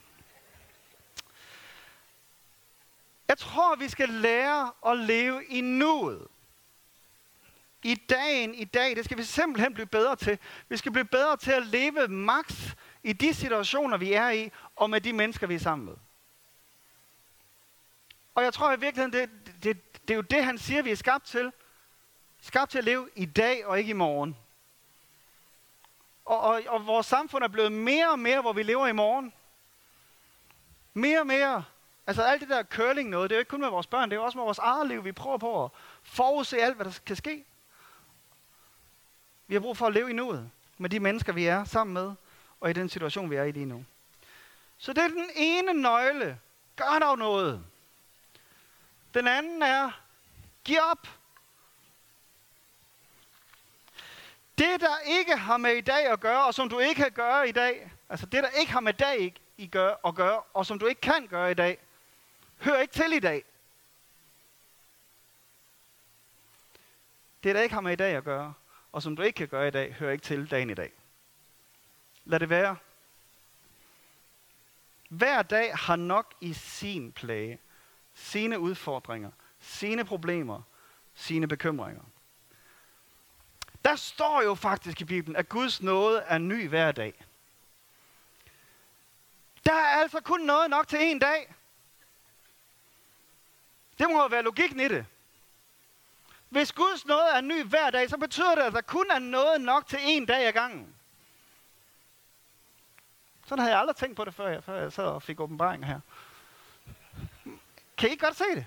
Jeg 3.28 3.38
tror, 3.38 3.76
vi 3.76 3.88
skal 3.88 4.08
lære 4.08 4.72
at 4.86 4.98
leve 4.98 5.44
i 5.44 5.60
nuet. 5.60 6.28
I 7.84 7.94
dagen 7.94 8.54
i 8.54 8.64
dag, 8.64 8.96
det 8.96 9.04
skal 9.04 9.18
vi 9.18 9.22
simpelthen 9.22 9.74
blive 9.74 9.86
bedre 9.86 10.16
til. 10.16 10.38
Vi 10.68 10.76
skal 10.76 10.92
blive 10.92 11.04
bedre 11.04 11.36
til 11.36 11.52
at 11.52 11.66
leve 11.66 12.08
maks 12.08 12.76
i 13.02 13.12
de 13.12 13.34
situationer, 13.34 13.96
vi 13.96 14.12
er 14.12 14.30
i, 14.30 14.50
og 14.76 14.90
med 14.90 15.00
de 15.00 15.12
mennesker, 15.12 15.46
vi 15.46 15.54
er 15.54 15.58
sammen 15.58 15.86
med. 15.86 15.94
Og 18.34 18.44
jeg 18.44 18.54
tror 18.54 18.72
i 18.72 18.80
virkeligheden, 18.80 19.12
det, 19.12 19.30
det, 19.64 20.02
det 20.08 20.10
er 20.10 20.16
jo 20.16 20.20
det, 20.20 20.44
han 20.44 20.58
siger, 20.58 20.82
vi 20.82 20.90
er 20.90 20.96
skabt 20.96 21.24
til. 21.24 21.52
Skabt 22.40 22.70
til 22.70 22.78
at 22.78 22.84
leve 22.84 23.08
i 23.16 23.26
dag 23.26 23.66
og 23.66 23.78
ikke 23.78 23.90
i 23.90 23.92
morgen. 23.92 24.36
Og, 26.24 26.40
og, 26.40 26.62
og 26.66 26.86
vores 26.86 27.06
samfund 27.06 27.44
er 27.44 27.48
blevet 27.48 27.72
mere 27.72 28.10
og 28.10 28.18
mere, 28.18 28.40
hvor 28.40 28.52
vi 28.52 28.62
lever 28.62 28.86
i 28.86 28.92
morgen. 28.92 29.32
Mere 30.94 31.20
og 31.20 31.26
mere. 31.26 31.64
Altså 32.06 32.22
alt 32.22 32.40
det 32.40 32.48
der 32.48 32.62
curling 32.62 33.10
noget, 33.10 33.30
det 33.30 33.34
er 33.34 33.38
jo 33.38 33.40
ikke 33.40 33.50
kun 33.50 33.60
med 33.60 33.68
vores 33.68 33.86
børn, 33.86 34.10
det 34.10 34.16
er 34.16 34.20
også 34.20 34.38
med 34.38 34.44
vores 34.44 34.58
eget 34.58 34.88
liv. 34.88 35.04
Vi 35.04 35.12
prøver 35.12 35.38
på 35.38 35.64
at 35.64 35.70
forudse 36.02 36.58
alt, 36.58 36.76
hvad 36.76 36.86
der 36.86 36.98
kan 37.06 37.16
ske. 37.16 37.44
Vi 39.46 39.54
har 39.54 39.60
brug 39.60 39.76
for 39.76 39.86
at 39.86 39.92
leve 39.92 40.10
i 40.10 40.12
nuet 40.12 40.50
med 40.78 40.90
de 40.90 41.00
mennesker, 41.00 41.32
vi 41.32 41.46
er 41.46 41.64
sammen 41.64 41.94
med, 41.94 42.12
og 42.60 42.70
i 42.70 42.72
den 42.72 42.88
situation, 42.88 43.30
vi 43.30 43.36
er 43.36 43.44
i 43.44 43.52
lige 43.52 43.66
nu. 43.66 43.84
Så 44.78 44.92
det 44.92 45.04
er 45.04 45.08
den 45.08 45.30
ene 45.34 45.72
nøgle. 45.72 46.40
Gør 46.76 46.98
dog 47.00 47.18
noget. 47.18 47.64
Den 49.14 49.28
anden 49.28 49.62
er, 49.62 49.90
giv 50.64 50.78
op. 50.90 51.08
Det, 54.58 54.80
der 54.80 54.98
ikke 55.06 55.36
har 55.36 55.56
med 55.56 55.76
i 55.76 55.80
dag 55.80 56.06
at 56.06 56.20
gøre, 56.20 56.44
og 56.44 56.54
som 56.54 56.68
du 56.68 56.78
ikke 56.78 57.02
kan 57.02 57.12
gøre 57.12 57.48
i 57.48 57.52
dag, 57.52 57.90
altså 58.08 58.26
det, 58.26 58.42
der 58.42 58.48
ikke 58.48 58.72
har 58.72 58.80
med 58.80 58.92
dag 58.92 59.34
i 59.56 59.66
gør, 59.66 59.94
at 60.06 60.14
gøre, 60.14 60.42
og 60.54 60.66
som 60.66 60.78
du 60.78 60.86
ikke 60.86 61.00
kan 61.00 61.26
gøre 61.26 61.50
i 61.50 61.54
dag, 61.54 61.78
hører 62.58 62.80
ikke 62.80 62.94
til 62.94 63.12
i 63.12 63.18
dag. 63.18 63.44
Det, 67.42 67.54
der 67.54 67.60
ikke 67.60 67.74
har 67.74 67.80
med 67.80 67.92
i 67.92 67.96
dag 67.96 68.16
at 68.16 68.24
gøre, 68.24 68.54
og 68.94 69.02
som 69.02 69.16
du 69.16 69.22
ikke 69.22 69.36
kan 69.36 69.48
gøre 69.48 69.68
i 69.68 69.70
dag, 69.70 69.94
hører 69.94 70.12
ikke 70.12 70.24
til 70.24 70.50
dagen 70.50 70.70
i 70.70 70.74
dag. 70.74 70.92
Lad 72.24 72.40
det 72.40 72.50
være. 72.50 72.76
Hver 75.08 75.42
dag 75.42 75.76
har 75.76 75.96
nok 75.96 76.34
i 76.40 76.52
sin 76.52 77.12
plage, 77.12 77.58
sine 78.14 78.58
udfordringer, 78.58 79.30
sine 79.60 80.04
problemer, 80.04 80.62
sine 81.14 81.48
bekymringer. 81.48 82.02
Der 83.84 83.96
står 83.96 84.42
jo 84.42 84.54
faktisk 84.54 85.00
i 85.00 85.04
Bibelen, 85.04 85.36
at 85.36 85.48
Guds 85.48 85.82
nåde 85.82 86.20
er 86.20 86.38
ny 86.38 86.68
hver 86.68 86.92
dag. 86.92 87.24
Der 89.64 89.74
er 89.74 90.00
altså 90.02 90.20
kun 90.20 90.40
noget 90.40 90.70
nok 90.70 90.88
til 90.88 90.98
en 91.02 91.18
dag. 91.18 91.54
Det 93.98 94.06
må 94.10 94.22
jo 94.22 94.26
være 94.26 94.42
logikken 94.42 94.80
i 94.80 94.88
det. 94.88 95.06
Hvis 96.48 96.72
Guds 96.72 97.06
nåde 97.06 97.28
er 97.34 97.40
ny 97.40 97.64
hver 97.64 97.90
dag, 97.90 98.10
så 98.10 98.16
betyder 98.16 98.54
det, 98.54 98.62
at 98.62 98.72
der 98.72 98.80
kun 98.80 99.10
er 99.10 99.18
noget 99.18 99.60
nok 99.60 99.86
til 99.86 99.98
en 100.02 100.26
dag 100.26 100.46
ad 100.46 100.52
gangen. 100.52 100.94
Sådan 103.46 103.58
havde 103.58 103.72
jeg 103.72 103.80
aldrig 103.80 103.96
tænkt 103.96 104.16
på 104.16 104.24
det, 104.24 104.34
før 104.34 104.48
jeg, 104.48 104.64
før 104.64 104.80
jeg 104.80 104.92
sad 104.92 105.04
og 105.04 105.22
fik 105.22 105.40
åbenbaring 105.40 105.86
her. 105.86 106.00
Kan 107.98 108.08
I 108.08 108.12
ikke 108.12 108.24
godt 108.24 108.36
se 108.36 108.44
det? 108.54 108.66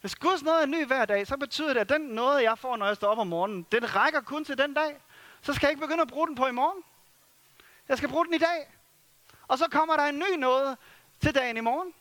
Hvis 0.00 0.14
Guds 0.14 0.42
nåde 0.42 0.62
er 0.62 0.66
ny 0.66 0.86
hver 0.86 1.04
dag, 1.04 1.26
så 1.26 1.36
betyder 1.36 1.72
det, 1.72 1.80
at 1.80 1.88
den 1.88 2.00
nåde, 2.00 2.42
jeg 2.42 2.58
får, 2.58 2.76
når 2.76 2.86
jeg 2.86 2.96
står 2.96 3.08
op 3.08 3.18
om 3.18 3.26
morgenen, 3.26 3.66
den 3.72 3.94
rækker 3.94 4.20
kun 4.20 4.44
til 4.44 4.58
den 4.58 4.74
dag. 4.74 5.00
Så 5.42 5.54
skal 5.54 5.66
jeg 5.66 5.70
ikke 5.70 5.80
begynde 5.80 6.02
at 6.02 6.08
bruge 6.08 6.26
den 6.26 6.34
på 6.34 6.46
i 6.46 6.52
morgen. 6.52 6.82
Jeg 7.88 7.96
skal 7.96 8.08
bruge 8.08 8.26
den 8.26 8.34
i 8.34 8.38
dag. 8.38 8.72
Og 9.48 9.58
så 9.58 9.68
kommer 9.70 9.96
der 9.96 10.04
en 10.04 10.18
ny 10.18 10.34
nåde 10.38 10.76
til 11.20 11.34
dagen 11.34 11.56
i 11.56 11.60
morgen. 11.60 11.94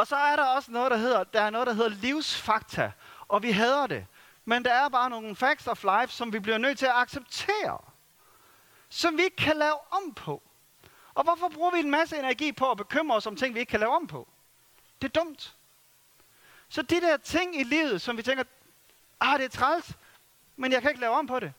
Og 0.00 0.06
så 0.06 0.16
er 0.16 0.36
der 0.36 0.44
også 0.44 0.70
noget, 0.70 0.90
der 0.90 0.96
hedder, 0.96 1.24
der 1.24 1.40
er 1.40 1.50
noget, 1.50 1.66
der 1.66 1.72
hedder 1.72 1.88
livsfakta. 1.88 2.92
Og 3.28 3.42
vi 3.42 3.50
hader 3.50 3.86
det. 3.86 4.06
Men 4.44 4.64
der 4.64 4.72
er 4.72 4.88
bare 4.88 5.10
nogle 5.10 5.36
facts 5.36 5.66
of 5.66 5.84
life, 5.84 6.12
som 6.12 6.32
vi 6.32 6.38
bliver 6.38 6.58
nødt 6.58 6.78
til 6.78 6.86
at 6.86 6.92
acceptere. 6.94 7.78
Som 8.88 9.16
vi 9.16 9.22
ikke 9.22 9.36
kan 9.36 9.56
lave 9.56 9.74
om 9.90 10.14
på. 10.14 10.42
Og 11.14 11.24
hvorfor 11.24 11.48
bruger 11.48 11.70
vi 11.70 11.78
en 11.78 11.90
masse 11.90 12.18
energi 12.18 12.52
på 12.52 12.70
at 12.70 12.76
bekymre 12.76 13.16
os 13.16 13.26
om 13.26 13.36
ting, 13.36 13.54
vi 13.54 13.60
ikke 13.60 13.70
kan 13.70 13.80
lave 13.80 13.96
om 13.96 14.06
på? 14.06 14.28
Det 15.02 15.16
er 15.16 15.22
dumt. 15.22 15.56
Så 16.68 16.82
de 16.82 17.00
der 17.00 17.16
ting 17.16 17.60
i 17.60 17.62
livet, 17.62 18.00
som 18.02 18.16
vi 18.16 18.22
tænker, 18.22 18.44
ah, 19.20 19.38
det 19.38 19.44
er 19.44 19.48
træls, 19.48 19.92
men 20.56 20.72
jeg 20.72 20.82
kan 20.82 20.90
ikke 20.90 21.00
lave 21.00 21.14
om 21.14 21.26
på 21.26 21.40
det. 21.40 21.52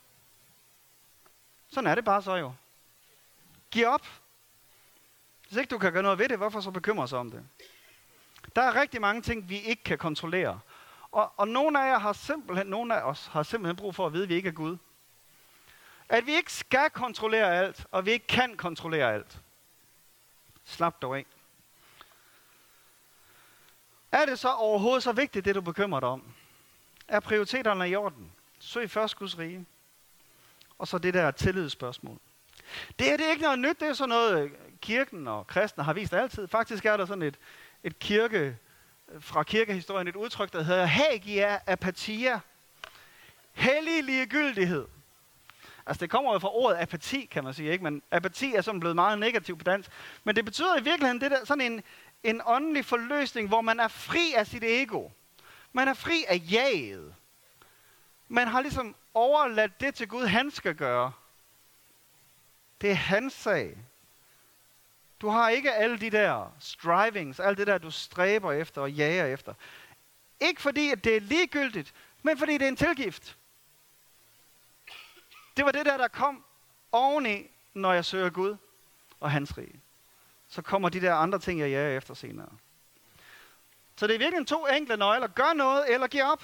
Sådan 1.67 1.88
er 1.88 1.95
det 1.95 2.06
bare 2.06 2.21
så 2.21 2.36
jo. 2.36 2.54
Giv 3.71 3.88
op. 3.88 4.08
Hvis 5.47 5.58
ikke 5.58 5.69
du 5.69 5.77
kan 5.77 5.93
gøre 5.93 6.04
noget 6.04 6.19
ved 6.19 6.30
det, 6.30 6.38
hvorfor 6.38 6.62
så 6.62 6.71
bekymre 6.71 7.08
sig 7.08 7.19
om 7.19 7.32
det? 7.32 7.43
Der 8.55 8.61
er 8.61 8.81
rigtig 8.81 9.01
mange 9.01 9.21
ting, 9.21 9.49
vi 9.49 9.59
ikke 9.59 9.83
kan 9.83 9.97
kontrollere. 9.97 10.59
Og, 11.11 11.31
og 11.37 11.47
nogle 11.47 11.83
af 11.83 11.91
jer 11.91 11.99
har 11.99 12.13
simpelthen, 12.13 12.67
nogle 12.67 12.95
af 12.95 13.01
os 13.01 13.27
har 13.27 13.43
simpelthen 13.43 13.75
brug 13.75 13.95
for 13.95 14.05
at 14.05 14.13
vide, 14.13 14.23
at 14.23 14.29
vi 14.29 14.35
ikke 14.35 14.49
er 14.49 14.53
Gud. 14.53 14.77
At 16.09 16.25
vi 16.25 16.31
ikke 16.31 16.53
skal 16.53 16.89
kontrollere 16.89 17.57
alt, 17.57 17.85
og 17.91 18.05
vi 18.05 18.11
ikke 18.11 18.27
kan 18.27 18.57
kontrollere 18.57 19.13
alt. 19.13 19.41
Slap 20.65 21.01
dog 21.01 21.17
af. 21.17 21.25
Er 24.11 24.25
det 24.25 24.39
så 24.39 24.49
overhovedet 24.49 25.03
så 25.03 25.11
vigtigt, 25.11 25.45
det 25.45 25.55
du 25.55 25.61
bekymrer 25.61 25.99
dig 25.99 26.09
om? 26.09 26.23
Er 27.07 27.19
prioriteterne 27.19 27.89
i 27.89 27.95
orden? 27.95 28.31
Søg 28.59 28.89
først 28.89 29.15
Guds 29.15 29.37
rige. 29.37 29.65
Og 30.77 30.87
så 30.87 30.97
det 30.97 31.13
der 31.13 31.31
tillidsspørgsmål. 31.31 32.17
Det 32.99 33.11
er 33.11 33.17
det 33.17 33.25
er 33.25 33.31
ikke 33.31 33.43
noget 33.43 33.59
nyt, 33.59 33.79
det 33.79 33.87
er 33.87 33.93
sådan 33.93 34.09
noget, 34.09 34.43
øh, 34.43 34.51
kirken 34.81 35.27
og 35.27 35.47
kristne 35.47 35.83
har 35.83 35.93
vist 35.93 36.13
altid. 36.13 36.47
Faktisk 36.47 36.85
er 36.85 36.97
der 36.97 37.05
sådan 37.05 37.21
et, 37.21 37.39
et 37.83 37.99
kirke, 37.99 38.57
fra 39.19 39.43
kirkehistorien 39.43 40.07
et 40.07 40.15
udtryk, 40.15 40.53
der 40.53 40.63
hedder 40.63 40.85
hagia 40.85 41.59
apatia. 41.67 42.39
Hellig 43.53 44.03
ligegyldighed. 44.03 44.87
Altså 45.85 46.01
det 46.01 46.09
kommer 46.09 46.33
jo 46.33 46.39
fra 46.39 46.55
ordet 46.55 46.77
apati, 46.77 47.25
kan 47.25 47.43
man 47.43 47.53
sige, 47.53 47.71
ikke? 47.71 47.83
Men 47.83 48.01
apati 48.11 48.53
er 48.53 48.61
sådan 48.61 48.79
blevet 48.79 48.95
meget 48.95 49.19
negativ 49.19 49.57
på 49.57 49.63
dansk. 49.63 49.89
Men 50.23 50.35
det 50.35 50.45
betyder 50.45 50.77
i 50.79 50.83
virkeligheden 50.83 51.21
det 51.21 51.31
der, 51.31 51.45
sådan 51.45 51.71
en, 51.71 51.83
en 52.23 52.41
åndelig 52.45 52.85
forløsning, 52.85 53.47
hvor 53.47 53.61
man 53.61 53.79
er 53.79 53.87
fri 53.87 54.33
af 54.35 54.47
sit 54.47 54.63
ego. 54.63 55.09
Man 55.73 55.87
er 55.87 55.93
fri 55.93 56.25
af 56.27 56.41
jaget. 56.51 57.15
Man 58.27 58.47
har 58.47 58.61
ligesom 58.61 58.95
overladt 59.13 59.81
det 59.81 59.95
til 59.95 60.07
Gud, 60.07 60.25
han 60.25 60.51
skal 60.51 60.75
gøre. 60.75 61.11
Det 62.81 62.91
er 62.91 62.95
hans 62.95 63.33
sag. 63.33 63.77
Du 65.21 65.29
har 65.29 65.49
ikke 65.49 65.73
alle 65.73 65.99
de 65.99 66.10
der 66.10 66.55
strivings, 66.60 67.39
alt 67.39 67.57
det 67.57 67.67
der, 67.67 67.77
du 67.77 67.91
stræber 67.91 68.51
efter 68.51 68.81
og 68.81 68.91
jager 68.91 69.25
efter. 69.25 69.53
Ikke 70.39 70.62
fordi, 70.62 70.89
at 70.89 71.03
det 71.03 71.15
er 71.15 71.19
ligegyldigt, 71.19 71.93
men 72.23 72.38
fordi 72.38 72.53
det 72.53 72.62
er 72.62 72.67
en 72.67 72.75
tilgift. 72.75 73.38
Det 75.57 75.65
var 75.65 75.71
det 75.71 75.86
der, 75.86 75.97
der 75.97 76.07
kom 76.07 76.45
oveni, 76.91 77.47
når 77.73 77.93
jeg 77.93 78.05
søger 78.05 78.29
Gud 78.29 78.57
og 79.19 79.31
hans 79.31 79.57
rige. 79.57 79.81
Så 80.47 80.62
kommer 80.62 80.89
de 80.89 81.01
der 81.01 81.15
andre 81.15 81.39
ting, 81.39 81.60
jeg 81.60 81.69
jager 81.69 81.97
efter 81.97 82.13
senere. 82.13 82.49
Så 83.95 84.07
det 84.07 84.15
er 84.15 84.19
virkelig 84.19 84.47
to 84.47 84.67
enkle 84.67 84.97
nøgler. 84.97 85.27
Gør 85.27 85.53
noget 85.53 85.93
eller 85.93 86.07
giv 86.07 86.23
op. 86.23 86.43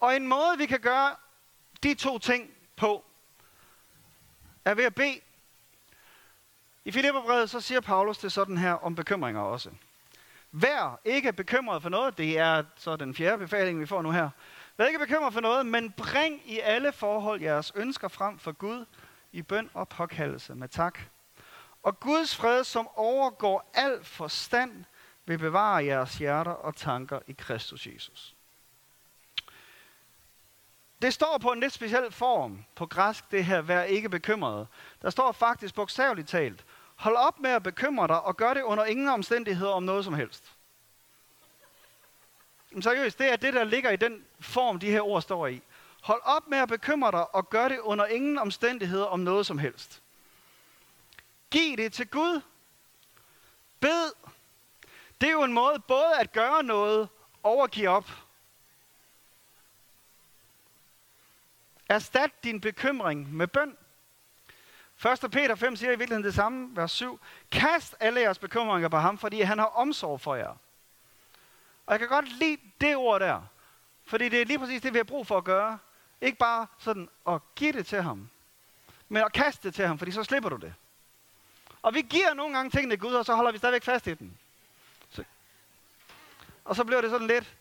Og 0.00 0.16
en 0.16 0.26
måde, 0.26 0.58
vi 0.58 0.66
kan 0.66 0.80
gøre 0.80 1.16
de 1.82 1.94
to 1.94 2.18
ting 2.18 2.50
på, 2.76 3.04
er 4.64 4.74
ved 4.74 4.84
at 4.84 4.94
bede. 4.94 5.20
I 6.86 6.92
Filipperbrevet 6.92 7.50
så 7.50 7.60
siger 7.60 7.80
Paulus 7.80 8.18
det 8.18 8.32
sådan 8.32 8.58
her 8.58 8.72
om 8.72 8.94
bekymringer 8.94 9.40
også. 9.40 9.70
Vær 10.52 11.00
ikke 11.04 11.32
bekymret 11.32 11.82
for 11.82 11.88
noget. 11.88 12.18
Det 12.18 12.38
er 12.38 12.64
så 12.76 12.96
den 12.96 13.14
fjerde 13.14 13.38
befaling, 13.38 13.80
vi 13.80 13.86
får 13.86 14.02
nu 14.02 14.10
her. 14.10 14.30
Vær 14.76 14.86
ikke 14.86 14.98
bekymret 14.98 15.32
for 15.32 15.40
noget, 15.40 15.66
men 15.66 15.90
bring 15.90 16.50
i 16.50 16.60
alle 16.60 16.92
forhold 16.92 17.42
jeres 17.42 17.72
ønsker 17.74 18.08
frem 18.08 18.38
for 18.38 18.52
Gud 18.52 18.84
i 19.32 19.42
bøn 19.42 19.70
og 19.74 19.88
påkaldelse 19.88 20.54
med 20.54 20.68
tak. 20.68 20.98
Og 21.82 22.00
Guds 22.00 22.36
fred, 22.36 22.64
som 22.64 22.88
overgår 22.94 23.70
al 23.74 24.04
forstand, 24.04 24.84
vil 25.24 25.38
bevare 25.38 25.84
jeres 25.84 26.18
hjerter 26.18 26.52
og 26.52 26.76
tanker 26.76 27.18
i 27.26 27.32
Kristus 27.32 27.86
Jesus. 27.86 28.36
Det 31.02 31.14
står 31.14 31.38
på 31.38 31.52
en 31.52 31.60
lidt 31.60 31.72
speciel 31.72 32.12
form 32.12 32.64
på 32.74 32.86
græsk, 32.86 33.30
det 33.30 33.44
her, 33.44 33.60
vær 33.60 33.82
ikke 33.82 34.08
bekymret. 34.08 34.66
Der 35.02 35.10
står 35.10 35.32
faktisk 35.32 35.74
bogstaveligt 35.74 36.28
talt, 36.28 36.64
hold 36.96 37.16
op 37.16 37.40
med 37.40 37.50
at 37.50 37.62
bekymre 37.62 38.08
dig, 38.08 38.20
og 38.20 38.36
gør 38.36 38.54
det 38.54 38.62
under 38.62 38.84
ingen 38.84 39.08
omstændigheder 39.08 39.72
om 39.72 39.82
noget 39.82 40.04
som 40.04 40.14
helst. 40.14 40.52
Men 42.70 42.82
seriøst, 42.82 43.18
det 43.18 43.32
er 43.32 43.36
det, 43.36 43.54
der 43.54 43.64
ligger 43.64 43.90
i 43.90 43.96
den 43.96 44.24
form, 44.40 44.78
de 44.78 44.90
her 44.90 45.00
ord 45.00 45.22
står 45.22 45.46
i. 45.46 45.62
Hold 46.02 46.20
op 46.24 46.48
med 46.48 46.58
at 46.58 46.68
bekymre 46.68 47.12
dig, 47.12 47.34
og 47.34 47.50
gør 47.50 47.68
det 47.68 47.78
under 47.78 48.06
ingen 48.06 48.38
omstændigheder 48.38 49.04
om 49.04 49.20
noget 49.20 49.46
som 49.46 49.58
helst. 49.58 50.02
Giv 51.50 51.76
det 51.76 51.92
til 51.92 52.08
Gud. 52.08 52.40
Bed. 53.80 54.12
Det 55.20 55.28
er 55.28 55.32
jo 55.32 55.42
en 55.42 55.52
måde 55.52 55.78
både 55.78 56.20
at 56.20 56.32
gøre 56.32 56.62
noget 56.62 57.08
og 57.42 57.62
at 57.62 57.70
give 57.70 57.88
op. 57.88 58.10
Erstat 61.88 62.44
din 62.44 62.60
bekymring 62.60 63.34
med 63.34 63.46
bøn. 63.46 63.76
1. 65.04 65.30
Peter 65.30 65.54
5 65.54 65.76
siger 65.76 65.92
i 65.92 65.98
virkeligheden 65.98 66.24
det 66.24 66.34
samme, 66.34 66.76
vers 66.76 66.92
7. 66.92 67.20
Kast 67.52 67.94
alle 68.00 68.20
jeres 68.20 68.38
bekymringer 68.38 68.88
på 68.88 68.96
ham, 68.96 69.18
fordi 69.18 69.40
han 69.40 69.58
har 69.58 69.66
omsorg 69.66 70.20
for 70.20 70.34
jer. 70.34 70.56
Og 71.86 71.92
jeg 71.92 71.98
kan 71.98 72.08
godt 72.08 72.38
lide 72.38 72.58
det 72.80 72.96
ord 72.96 73.20
der. 73.20 73.42
Fordi 74.04 74.28
det 74.28 74.40
er 74.40 74.44
lige 74.44 74.58
præcis 74.58 74.82
det, 74.82 74.92
vi 74.92 74.98
har 74.98 75.04
brug 75.04 75.26
for 75.26 75.38
at 75.38 75.44
gøre. 75.44 75.78
Ikke 76.20 76.38
bare 76.38 76.66
sådan 76.78 77.08
at 77.28 77.40
give 77.54 77.72
det 77.72 77.86
til 77.86 78.02
ham, 78.02 78.28
men 79.08 79.22
at 79.22 79.32
kaste 79.32 79.68
det 79.68 79.74
til 79.74 79.86
ham, 79.86 79.98
fordi 79.98 80.10
så 80.10 80.24
slipper 80.24 80.48
du 80.48 80.56
det. 80.56 80.74
Og 81.82 81.94
vi 81.94 82.02
giver 82.02 82.34
nogle 82.34 82.56
gange 82.56 82.70
tingene 82.70 82.92
til 82.92 83.00
Gud, 83.00 83.14
og 83.14 83.24
så 83.24 83.34
holder 83.34 83.52
vi 83.52 83.58
stadigvæk 83.58 83.84
fast 83.84 84.06
i 84.06 84.14
den. 84.14 84.38
Så. 85.10 85.24
Og 86.64 86.76
så 86.76 86.84
bliver 86.84 87.00
det 87.00 87.10
sådan 87.10 87.26
lidt, 87.26 87.56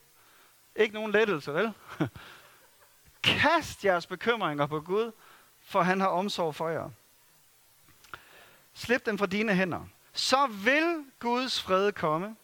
ikke 0.75 0.93
nogen 0.93 1.11
lettelse, 1.11 1.53
vel? 1.53 1.73
Kast 3.23 3.85
jeres 3.85 4.07
bekymringer 4.07 4.65
på 4.65 4.81
Gud, 4.81 5.11
for 5.61 5.81
han 5.81 6.01
har 6.01 6.07
omsorg 6.07 6.55
for 6.55 6.69
jer. 6.69 6.89
Slip 8.75 9.05
dem 9.05 9.17
fra 9.17 9.25
dine 9.25 9.55
hænder. 9.55 9.87
Så 10.13 10.47
vil 10.47 11.05
Guds 11.19 11.61
fred 11.61 11.91
komme. 11.91 12.35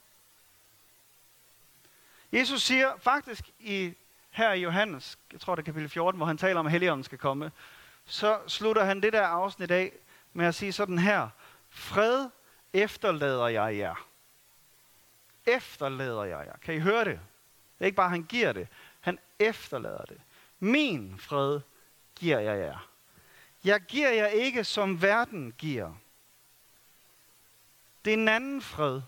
Jesus 2.32 2.62
siger 2.62 2.94
faktisk 3.00 3.50
i 3.60 3.94
her 4.32 4.54
i 4.54 4.62
Johannes, 4.62 5.18
jeg 5.32 5.40
tror 5.40 5.56
det 5.56 5.62
er 5.62 5.66
kapitel 5.66 5.90
14, 5.90 6.18
hvor 6.18 6.26
han 6.26 6.38
taler 6.38 6.60
om, 6.60 6.66
at 6.66 6.72
Helligånden 6.72 7.04
skal 7.04 7.18
komme, 7.18 7.52
så 8.06 8.40
slutter 8.48 8.84
han 8.84 9.02
det 9.02 9.14
der 9.14 9.28
afsnit 9.28 9.72
af 9.72 9.92
med 10.34 10.46
at 10.46 10.56
sige 10.56 10.72
sådan 10.72 11.00
her. 11.00 11.30
Fred 11.70 12.30
efterlader 12.74 13.48
jeg 13.48 13.78
jer. 13.78 14.08
efterlader 15.46 16.24
jeg 16.24 16.46
jer. 16.48 16.58
Kan 16.58 16.76
I 16.76 16.80
høre 16.80 17.06
det? 17.06 17.20
Det 17.78 17.84
er 17.84 17.86
ikke 17.86 17.96
bare, 17.96 18.10
han 18.10 18.24
giver 18.24 18.52
det. 18.52 18.68
Han 19.00 19.20
efterlader 19.40 20.06
det. 20.06 20.22
Min 20.60 21.16
fred 21.20 21.60
giver 22.16 22.40
jeg 22.40 22.60
jer. 22.60 22.88
Jeg 23.64 23.82
giver 23.82 24.10
jer 24.10 24.28
ikke, 24.28 24.64
som 24.64 25.02
verden 25.02 25.54
giver. 25.58 25.94
Det 28.06 28.14
er 28.14 28.18
en 28.18 28.28
anden 28.28 28.62
fred. 28.62 29.02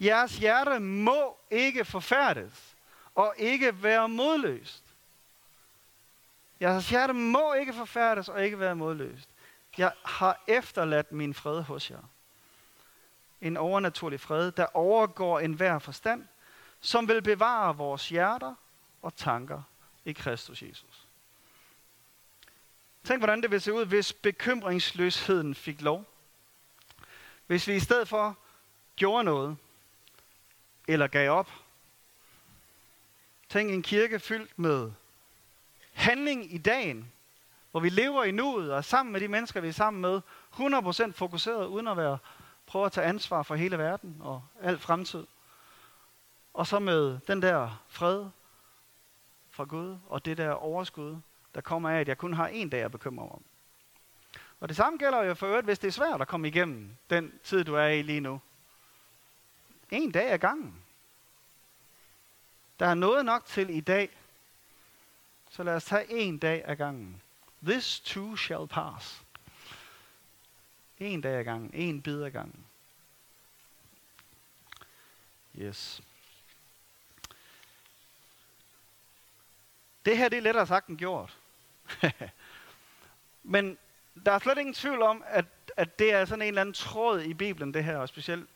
Jeres 0.00 0.38
hjerte 0.38 0.80
må 0.80 1.38
ikke 1.50 1.84
forfærdes 1.84 2.76
og 3.14 3.34
ikke 3.38 3.82
være 3.82 4.08
modløst. 4.08 4.84
Jeres 6.60 6.90
hjerte 6.90 7.12
må 7.12 7.52
ikke 7.52 7.72
forfærdes 7.72 8.28
og 8.28 8.44
ikke 8.44 8.58
være 8.58 8.76
modløst. 8.76 9.28
Jeg 9.78 9.92
har 10.04 10.42
efterladt 10.46 11.12
min 11.12 11.34
fred 11.34 11.62
hos 11.62 11.90
jer. 11.90 12.02
En 13.40 13.56
overnaturlig 13.56 14.20
fred, 14.20 14.52
der 14.52 14.66
overgår 14.74 15.40
enhver 15.40 15.78
forstand, 15.78 16.26
som 16.80 17.08
vil 17.08 17.22
bevare 17.22 17.76
vores 17.76 18.08
hjerter 18.08 18.54
og 19.02 19.16
tanker 19.16 19.62
i 20.04 20.12
Kristus 20.12 20.62
Jesus. 20.62 21.06
Tænk, 23.04 23.20
hvordan 23.20 23.42
det 23.42 23.50
ville 23.50 23.60
se 23.60 23.72
ud, 23.72 23.86
hvis 23.86 24.12
bekymringsløsheden 24.12 25.54
fik 25.54 25.80
lov. 25.80 26.04
Hvis 27.46 27.68
vi 27.68 27.74
i 27.74 27.80
stedet 27.80 28.08
for 28.08 28.38
gjorde 28.96 29.24
noget, 29.24 29.56
eller 30.88 31.06
gav 31.06 31.30
op. 31.30 31.50
Tænk 33.48 33.70
en 33.70 33.82
kirke 33.82 34.20
fyldt 34.20 34.58
med 34.58 34.92
handling 35.92 36.54
i 36.54 36.58
dagen, 36.58 37.12
hvor 37.70 37.80
vi 37.80 37.88
lever 37.88 38.24
i 38.24 38.30
nuet 38.30 38.72
og 38.72 38.78
er 38.78 38.82
sammen 38.82 39.12
med 39.12 39.20
de 39.20 39.28
mennesker, 39.28 39.60
vi 39.60 39.68
er 39.68 39.72
sammen 39.72 40.00
med, 40.00 40.20
100% 40.52 41.12
fokuseret, 41.12 41.66
uden 41.66 41.88
at 41.88 41.96
være 41.96 42.18
prøve 42.66 42.86
at 42.86 42.92
tage 42.92 43.06
ansvar 43.06 43.42
for 43.42 43.54
hele 43.54 43.78
verden 43.78 44.16
og 44.20 44.42
al 44.62 44.78
fremtid. 44.78 45.26
Og 46.54 46.66
så 46.66 46.78
med 46.78 47.18
den 47.26 47.42
der 47.42 47.82
fred 47.88 48.26
fra 49.50 49.64
Gud 49.64 49.98
og 50.06 50.24
det 50.24 50.38
der 50.38 50.50
overskud, 50.50 51.16
der 51.54 51.60
kommer 51.60 51.90
af, 51.90 52.00
at 52.00 52.08
jeg 52.08 52.18
kun 52.18 52.32
har 52.32 52.46
en 52.46 52.68
dag 52.68 52.82
at 52.82 52.92
bekymre 52.92 53.24
mig 53.24 53.32
om. 53.32 53.44
Og 54.60 54.68
det 54.68 54.76
samme 54.76 54.98
gælder 54.98 55.22
jo 55.22 55.34
for 55.34 55.46
øvrigt, 55.46 55.64
hvis 55.64 55.78
det 55.78 55.88
er 55.88 55.92
svært 55.92 56.20
at 56.20 56.28
komme 56.28 56.48
igennem 56.48 56.96
den 57.10 57.40
tid, 57.44 57.64
du 57.64 57.74
er 57.74 57.86
i 57.86 58.02
lige 58.02 58.20
nu. 58.20 58.40
En 59.90 60.12
dag 60.12 60.30
ad 60.30 60.38
gangen. 60.38 60.82
Der 62.78 62.86
er 62.86 62.94
noget 62.94 63.24
nok 63.24 63.44
til 63.44 63.70
i 63.70 63.80
dag, 63.80 64.10
så 65.50 65.62
lad 65.62 65.74
os 65.74 65.84
tage 65.84 66.10
en 66.10 66.38
dag 66.38 66.62
ad 66.64 66.76
gangen. 66.76 67.22
This 67.62 68.00
too 68.00 68.36
shall 68.36 68.66
pass. 68.66 69.22
En 70.98 71.20
dag 71.20 71.38
ad 71.38 71.44
gangen. 71.44 71.70
En 71.74 72.02
bid 72.02 72.22
ad 72.22 72.30
gangen. 72.30 72.66
Yes. 75.58 76.02
Det 80.04 80.18
her 80.18 80.28
det 80.28 80.36
er 80.36 80.42
lettere 80.42 80.66
sagt 80.66 80.86
end 80.86 80.98
gjort. 80.98 81.38
Men 83.42 83.78
der 84.26 84.32
er 84.32 84.38
slet 84.38 84.58
ingen 84.58 84.74
tvivl 84.74 85.02
om, 85.02 85.24
at, 85.26 85.44
at 85.76 85.98
det 85.98 86.12
er 86.12 86.24
sådan 86.24 86.42
en 86.42 86.48
eller 86.48 86.60
anden 86.60 86.72
tråd 86.72 87.20
i 87.20 87.34
Bibelen, 87.34 87.74
det 87.74 87.84
her, 87.84 87.96
og 87.96 88.08
specielt 88.08 88.48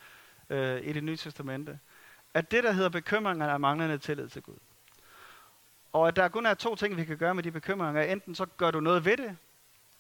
øh, 0.51 0.87
i 0.87 0.93
det 0.93 1.05
nye 1.05 1.17
testamente. 1.17 1.79
At 2.35 2.51
det, 2.51 2.65
der 2.65 2.73
hedder 2.73 2.89
bekymringer, 2.89 3.47
er 3.47 3.59
manglende 3.59 3.99
tillid 3.99 4.29
til 4.29 4.43
Gud. 4.43 4.57
Og 5.93 6.09
at 6.09 6.17
der 6.17 6.29
kun 6.29 6.47
er 6.47 6.55
to 6.55 6.75
ting, 6.75 6.97
vi 6.97 7.05
kan 7.05 7.19
gøre 7.19 7.35
med 7.35 7.43
de 7.43 7.51
bekymringer. 7.51 8.03
Enten 8.03 8.35
så 8.35 8.47
gør 8.47 8.71
du 8.71 8.81
noget 8.81 9.05
ved 9.05 9.17
det, 9.17 9.37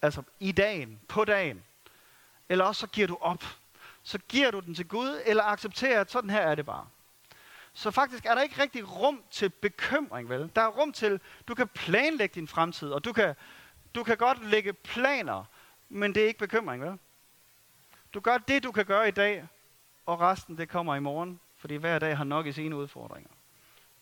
altså 0.02 0.22
i 0.40 0.52
dagen, 0.52 1.00
på 1.08 1.24
dagen, 1.24 1.62
eller 2.48 2.64
også 2.64 2.80
så 2.80 2.86
giver 2.86 3.06
du 3.06 3.18
op. 3.20 3.44
Så 4.02 4.18
giver 4.18 4.50
du 4.50 4.60
den 4.60 4.74
til 4.74 4.88
Gud, 4.88 5.20
eller 5.26 5.44
accepterer, 5.44 6.00
at 6.00 6.10
sådan 6.10 6.30
her 6.30 6.40
er 6.40 6.54
det 6.54 6.66
bare. 6.66 6.86
Så 7.72 7.90
faktisk 7.90 8.26
er 8.26 8.34
der 8.34 8.42
ikke 8.42 8.62
rigtig 8.62 9.00
rum 9.00 9.22
til 9.30 9.48
bekymring, 9.48 10.28
vel? 10.28 10.50
Der 10.56 10.62
er 10.62 10.68
rum 10.68 10.92
til, 10.92 11.20
du 11.48 11.54
kan 11.54 11.68
planlægge 11.68 12.34
din 12.34 12.48
fremtid, 12.48 12.90
og 12.90 13.04
du 13.04 13.12
kan, 13.12 13.34
du 13.94 14.02
kan 14.02 14.16
godt 14.16 14.44
lægge 14.44 14.72
planer, 14.72 15.44
men 15.88 16.14
det 16.14 16.22
er 16.22 16.26
ikke 16.26 16.38
bekymring, 16.38 16.82
vel? 16.82 16.98
Du 18.14 18.20
gør 18.20 18.38
det, 18.38 18.62
du 18.62 18.72
kan 18.72 18.86
gøre 18.86 19.08
i 19.08 19.10
dag, 19.10 19.46
og 20.06 20.20
resten 20.20 20.58
det 20.58 20.68
kommer 20.68 20.94
i 20.94 21.00
morgen, 21.00 21.40
fordi 21.56 21.74
hver 21.74 21.98
dag 21.98 22.16
har 22.16 22.24
nok 22.24 22.46
i 22.46 22.52
sine 22.52 22.76
udfordringer 22.76 23.30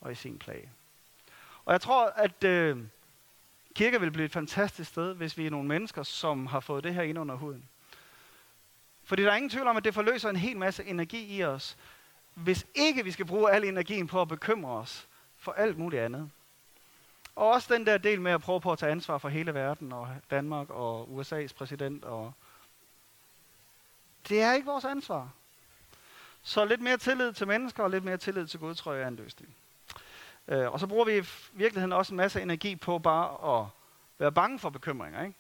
og 0.00 0.12
i 0.12 0.14
sin 0.14 0.38
plage. 0.38 0.70
Og 1.64 1.72
jeg 1.72 1.80
tror, 1.80 2.06
at 2.06 2.44
øh, 2.44 2.78
kirke 3.74 4.00
vil 4.00 4.10
blive 4.10 4.24
et 4.24 4.32
fantastisk 4.32 4.90
sted, 4.90 5.14
hvis 5.14 5.38
vi 5.38 5.46
er 5.46 5.50
nogle 5.50 5.68
mennesker, 5.68 6.02
som 6.02 6.46
har 6.46 6.60
fået 6.60 6.84
det 6.84 6.94
her 6.94 7.02
ind 7.02 7.18
under 7.18 7.34
huden. 7.34 7.68
Fordi 9.04 9.22
der 9.22 9.32
er 9.32 9.36
ingen 9.36 9.50
tvivl 9.50 9.66
om, 9.66 9.76
at 9.76 9.84
det 9.84 9.94
forløser 9.94 10.30
en 10.30 10.36
hel 10.36 10.56
masse 10.56 10.84
energi 10.84 11.36
i 11.36 11.44
os, 11.44 11.76
hvis 12.34 12.66
ikke 12.74 13.04
vi 13.04 13.10
skal 13.10 13.26
bruge 13.26 13.50
al 13.50 13.64
energien 13.64 14.06
på 14.06 14.20
at 14.20 14.28
bekymre 14.28 14.72
os 14.72 15.08
for 15.36 15.52
alt 15.52 15.78
muligt 15.78 16.02
andet. 16.02 16.30
Og 17.38 17.48
også 17.48 17.74
den 17.74 17.86
der 17.86 17.98
del 17.98 18.20
med 18.20 18.32
at 18.32 18.40
prøve 18.40 18.60
på 18.60 18.72
at 18.72 18.78
tage 18.78 18.92
ansvar 18.92 19.18
for 19.18 19.28
hele 19.28 19.54
verden, 19.54 19.92
og 19.92 20.08
Danmark 20.30 20.70
og 20.70 21.08
USA's 21.20 21.54
præsident. 21.54 22.04
Og 22.04 22.32
det 24.28 24.42
er 24.42 24.52
ikke 24.52 24.66
vores 24.66 24.84
ansvar. 24.84 25.30
Så 26.42 26.64
lidt 26.64 26.80
mere 26.80 26.96
tillid 26.96 27.32
til 27.32 27.46
mennesker 27.46 27.82
og 27.82 27.90
lidt 27.90 28.04
mere 28.04 28.16
tillid 28.16 28.46
til 28.46 28.60
Gud, 28.60 28.74
tror 28.74 28.92
jeg 28.92 29.02
er 29.02 29.08
en 29.08 29.16
løsning. 29.16 29.54
Øh, 30.48 30.72
og 30.72 30.80
så 30.80 30.86
bruger 30.86 31.04
vi 31.04 31.18
i 31.18 31.22
virkeligheden 31.52 31.92
også 31.92 32.12
en 32.12 32.16
masse 32.16 32.42
energi 32.42 32.76
på 32.76 32.98
bare 32.98 33.58
at 33.60 33.66
være 34.18 34.32
bange 34.32 34.58
for 34.58 34.70
bekymringer. 34.70 35.22
Ikke? 35.22 35.36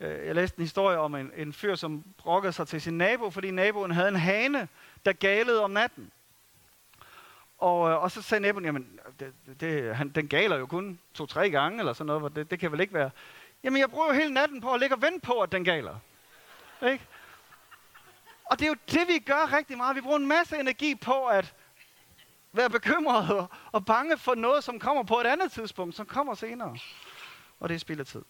Øh, 0.00 0.26
jeg 0.26 0.34
læste 0.34 0.58
en 0.58 0.64
historie 0.64 0.98
om 0.98 1.14
en, 1.14 1.30
en 1.36 1.52
fyr, 1.52 1.74
som 1.74 2.04
brokkede 2.18 2.52
sig 2.52 2.68
til 2.68 2.80
sin 2.80 2.98
nabo, 2.98 3.30
fordi 3.30 3.50
naboen 3.50 3.90
havde 3.90 4.08
en 4.08 4.16
hane, 4.16 4.68
der 5.04 5.12
galede 5.12 5.64
om 5.64 5.70
natten. 5.70 6.12
Og, 7.62 7.90
øh, 7.90 8.02
og 8.02 8.10
så 8.10 8.22
sagde 8.22 8.42
naboen, 8.42 8.64
jamen, 8.64 9.00
det, 9.20 9.32
det, 9.60 9.96
han, 9.96 10.08
den 10.08 10.28
galer 10.28 10.56
jo 10.56 10.66
kun 10.66 10.98
to-tre 11.14 11.50
gange, 11.50 11.78
eller 11.78 11.92
sådan 11.92 12.06
noget, 12.06 12.36
det, 12.36 12.50
det 12.50 12.60
kan 12.60 12.72
vel 12.72 12.80
ikke 12.80 12.94
være. 12.94 13.10
Jamen, 13.64 13.80
jeg 13.80 13.90
bruger 13.90 14.06
jo 14.06 14.12
hele 14.12 14.34
natten 14.34 14.60
på 14.60 14.72
at 14.72 14.80
ligge 14.80 14.94
og 14.94 15.02
vente 15.02 15.20
på, 15.26 15.40
at 15.40 15.52
den 15.52 15.64
galer. 15.64 15.96
Ikke? 16.82 17.04
Og 18.44 18.58
det 18.58 18.64
er 18.64 18.68
jo 18.68 18.76
det, 18.90 19.08
vi 19.08 19.18
gør 19.18 19.56
rigtig 19.56 19.76
meget. 19.76 19.96
Vi 19.96 20.00
bruger 20.00 20.16
en 20.16 20.26
masse 20.26 20.60
energi 20.60 20.94
på 20.94 21.26
at 21.26 21.54
være 22.52 22.70
bekymret 22.70 23.30
og, 23.30 23.50
og 23.72 23.84
bange 23.84 24.18
for 24.18 24.34
noget, 24.34 24.64
som 24.64 24.78
kommer 24.78 25.02
på 25.02 25.20
et 25.20 25.26
andet 25.26 25.52
tidspunkt, 25.52 25.96
som 25.96 26.06
kommer 26.06 26.34
senere. 26.34 26.76
Og 27.60 27.68
det 27.68 27.74
er 27.74 27.78
spild 27.78 28.00
af 28.00 28.06
tid. 28.06 28.22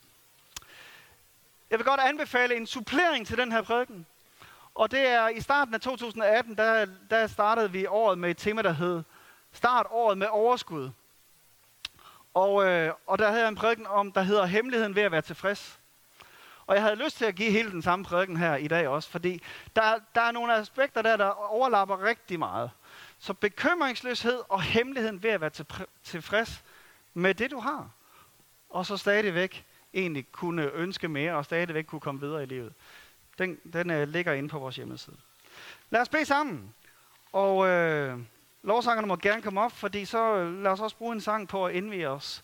Jeg 1.70 1.78
vil 1.78 1.86
godt 1.86 2.00
anbefale 2.00 2.56
en 2.56 2.66
supplering 2.66 3.26
til 3.26 3.38
den 3.38 3.52
her 3.52 3.62
prædiken. 3.62 4.06
Og 4.74 4.90
det 4.90 5.00
er 5.00 5.28
i 5.28 5.40
starten 5.40 5.74
af 5.74 5.80
2018, 5.80 6.56
der, 6.56 6.86
der 7.10 7.26
startede 7.26 7.72
vi 7.72 7.86
året 7.86 8.18
med 8.18 8.30
et 8.30 8.36
tema, 8.36 8.62
der 8.62 8.72
hed 8.72 9.02
Start 9.52 9.86
året 9.90 10.18
med 10.18 10.26
overskud. 10.30 10.90
Og, 12.34 12.64
øh, 12.64 12.92
og 13.06 13.18
der 13.18 13.28
havde 13.28 13.40
jeg 13.40 13.48
en 13.48 13.54
prædiken 13.54 13.86
om, 13.86 14.12
der 14.12 14.22
hedder 14.22 14.46
Hemmeligheden 14.46 14.94
ved 14.94 15.02
at 15.02 15.12
være 15.12 15.22
tilfreds. 15.22 15.80
Og 16.66 16.74
jeg 16.74 16.82
havde 16.82 17.04
lyst 17.04 17.16
til 17.16 17.24
at 17.24 17.34
give 17.34 17.50
hele 17.50 17.70
den 17.70 17.82
samme 17.82 18.04
prædiken 18.04 18.36
her 18.36 18.56
i 18.56 18.68
dag 18.68 18.88
også, 18.88 19.10
fordi 19.10 19.42
der, 19.76 19.98
der 20.14 20.20
er 20.20 20.32
nogle 20.32 20.54
aspekter 20.54 21.02
der, 21.02 21.16
der 21.16 21.28
overlapper 21.28 22.02
rigtig 22.02 22.38
meget. 22.38 22.70
Så 23.18 23.34
bekymringsløshed 23.34 24.40
og 24.48 24.62
hemmeligheden 24.62 25.22
ved 25.22 25.30
at 25.30 25.40
være 25.40 25.50
tilfreds 26.04 26.64
med 27.14 27.34
det, 27.34 27.50
du 27.50 27.58
har. 27.60 27.90
Og 28.70 28.86
så 28.86 28.96
stadigvæk 28.96 29.64
egentlig 29.94 30.32
kunne 30.32 30.70
ønske 30.70 31.08
mere, 31.08 31.34
og 31.34 31.44
stadigvæk 31.44 31.84
kunne 31.84 32.00
komme 32.00 32.20
videre 32.20 32.42
i 32.42 32.46
livet. 32.46 32.72
Den, 33.38 33.58
den 33.72 33.90
øh, 33.90 34.08
ligger 34.08 34.32
inde 34.32 34.48
på 34.48 34.58
vores 34.58 34.76
hjemmeside. 34.76 35.16
Lad 35.90 36.00
os 36.00 36.08
bede 36.08 36.24
sammen. 36.24 36.74
Og 37.32 37.68
øh, 37.68 38.18
lovsangerne 38.62 39.08
må 39.08 39.16
gerne 39.16 39.42
komme 39.42 39.60
op, 39.60 39.72
fordi 39.72 40.04
så 40.04 40.36
øh, 40.36 40.62
lad 40.62 40.70
os 40.70 40.80
også 40.80 40.96
bruge 40.96 41.12
en 41.12 41.20
sang 41.20 41.48
på 41.48 41.66
at 41.66 41.74
indvige 41.74 42.08
os 42.08 42.42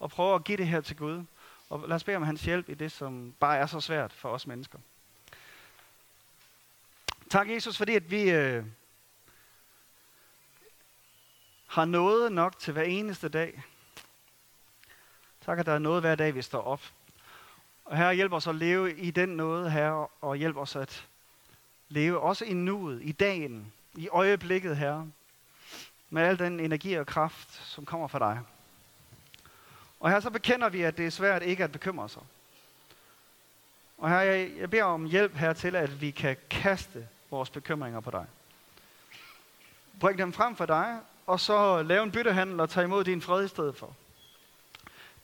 og 0.00 0.10
prøve 0.10 0.34
at 0.34 0.44
give 0.44 0.56
det 0.56 0.66
her 0.66 0.80
til 0.80 0.96
Gud. 0.96 1.24
Og 1.70 1.88
lad 1.88 1.96
os 1.96 2.04
bede 2.04 2.16
om 2.16 2.22
hans 2.22 2.42
hjælp 2.42 2.68
i 2.68 2.74
det, 2.74 2.92
som 2.92 3.34
bare 3.40 3.58
er 3.58 3.66
så 3.66 3.80
svært 3.80 4.12
for 4.12 4.28
os 4.28 4.46
mennesker. 4.46 4.78
Tak, 7.30 7.50
Jesus, 7.50 7.76
fordi 7.76 7.94
at 7.94 8.10
vi 8.10 8.30
øh, 8.30 8.64
har 11.66 11.84
noget 11.84 12.32
nok 12.32 12.58
til 12.58 12.72
hver 12.72 12.82
eneste 12.82 13.28
dag. 13.28 13.62
Tak, 15.40 15.58
at 15.58 15.66
der 15.66 15.72
er 15.72 15.78
noget 15.78 16.02
hver 16.02 16.14
dag, 16.14 16.34
vi 16.34 16.42
står 16.42 16.62
op. 16.62 16.82
Og 17.84 17.96
her 17.96 18.12
hjælp 18.12 18.32
os 18.32 18.46
at 18.46 18.54
leve 18.54 18.96
i 18.96 19.10
den 19.10 19.28
noget, 19.28 19.72
her 19.72 20.10
og 20.24 20.36
hjælp 20.36 20.56
os 20.56 20.76
at 20.76 21.06
leve 21.88 22.20
også 22.20 22.44
i 22.44 22.52
nuet, 22.52 23.02
i 23.02 23.12
dagen, 23.12 23.72
i 23.94 24.08
øjeblikket, 24.08 24.76
Herre, 24.76 25.10
med 26.10 26.22
al 26.22 26.38
den 26.38 26.60
energi 26.60 26.94
og 26.94 27.06
kraft, 27.06 27.62
som 27.64 27.84
kommer 27.84 28.08
fra 28.08 28.18
dig. 28.18 28.40
Og 30.00 30.10
her 30.10 30.20
så 30.20 30.30
bekender 30.30 30.68
vi, 30.68 30.82
at 30.82 30.96
det 30.96 31.06
er 31.06 31.10
svært 31.10 31.42
ikke 31.42 31.64
at 31.64 31.72
bekymre 31.72 32.08
sig. 32.08 32.22
Og 33.98 34.10
her, 34.10 34.20
jeg, 34.20 34.50
jeg 34.58 34.70
beder 34.70 34.84
om 34.84 35.04
hjælp 35.04 35.34
her 35.34 35.52
til, 35.52 35.76
at 35.76 36.00
vi 36.00 36.10
kan 36.10 36.36
kaste 36.50 37.08
vores 37.30 37.50
bekymringer 37.50 38.00
på 38.00 38.10
dig. 38.10 38.26
Bring 40.00 40.18
dem 40.18 40.32
frem 40.32 40.56
for 40.56 40.66
dig, 40.66 41.00
og 41.26 41.40
så 41.40 41.82
lave 41.82 42.02
en 42.02 42.12
byttehandel 42.12 42.60
og 42.60 42.70
tage 42.70 42.84
imod 42.84 43.04
din 43.04 43.22
fred 43.22 43.44
i 43.44 43.48
stedet 43.48 43.76
for. 43.76 43.96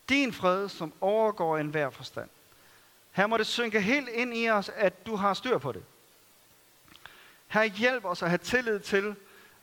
Din 0.08 0.32
fred, 0.32 0.68
som 0.68 0.92
overgår 1.00 1.58
enhver 1.58 1.90
forstand. 1.90 2.30
Her 3.12 3.26
må 3.26 3.36
det 3.36 3.46
synke 3.46 3.80
helt 3.80 4.08
ind 4.08 4.36
i 4.36 4.50
os, 4.50 4.68
at 4.68 5.06
du 5.06 5.16
har 5.16 5.34
styr 5.34 5.58
på 5.58 5.72
det. 5.72 5.84
Her 7.48 7.64
hjælp 7.64 8.04
os 8.04 8.22
at 8.22 8.28
have 8.28 8.38
tillid 8.38 8.80
til, 8.80 9.16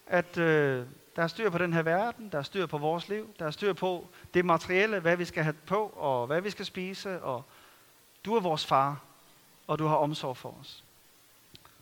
at 0.07 0.37
øh, 0.37 0.85
der 1.19 1.23
er 1.23 1.27
styr 1.27 1.49
på 1.49 1.57
den 1.57 1.73
her 1.73 1.81
verden, 1.81 2.29
der 2.29 2.37
er 2.37 2.43
styr 2.43 2.65
på 2.65 2.77
vores 2.77 3.09
liv, 3.09 3.33
der 3.39 3.45
er 3.45 3.51
styr 3.51 3.73
på 3.73 4.07
det 4.33 4.45
materielle, 4.45 4.99
hvad 4.99 5.17
vi 5.17 5.25
skal 5.25 5.43
have 5.43 5.55
på, 5.65 5.85
og 5.95 6.27
hvad 6.27 6.41
vi 6.41 6.49
skal 6.49 6.65
spise, 6.65 7.21
og 7.21 7.43
du 8.25 8.35
er 8.35 8.39
vores 8.39 8.65
far, 8.65 9.01
og 9.67 9.79
du 9.79 9.87
har 9.87 9.95
omsorg 9.95 10.37
for 10.37 10.55
os. 10.59 10.83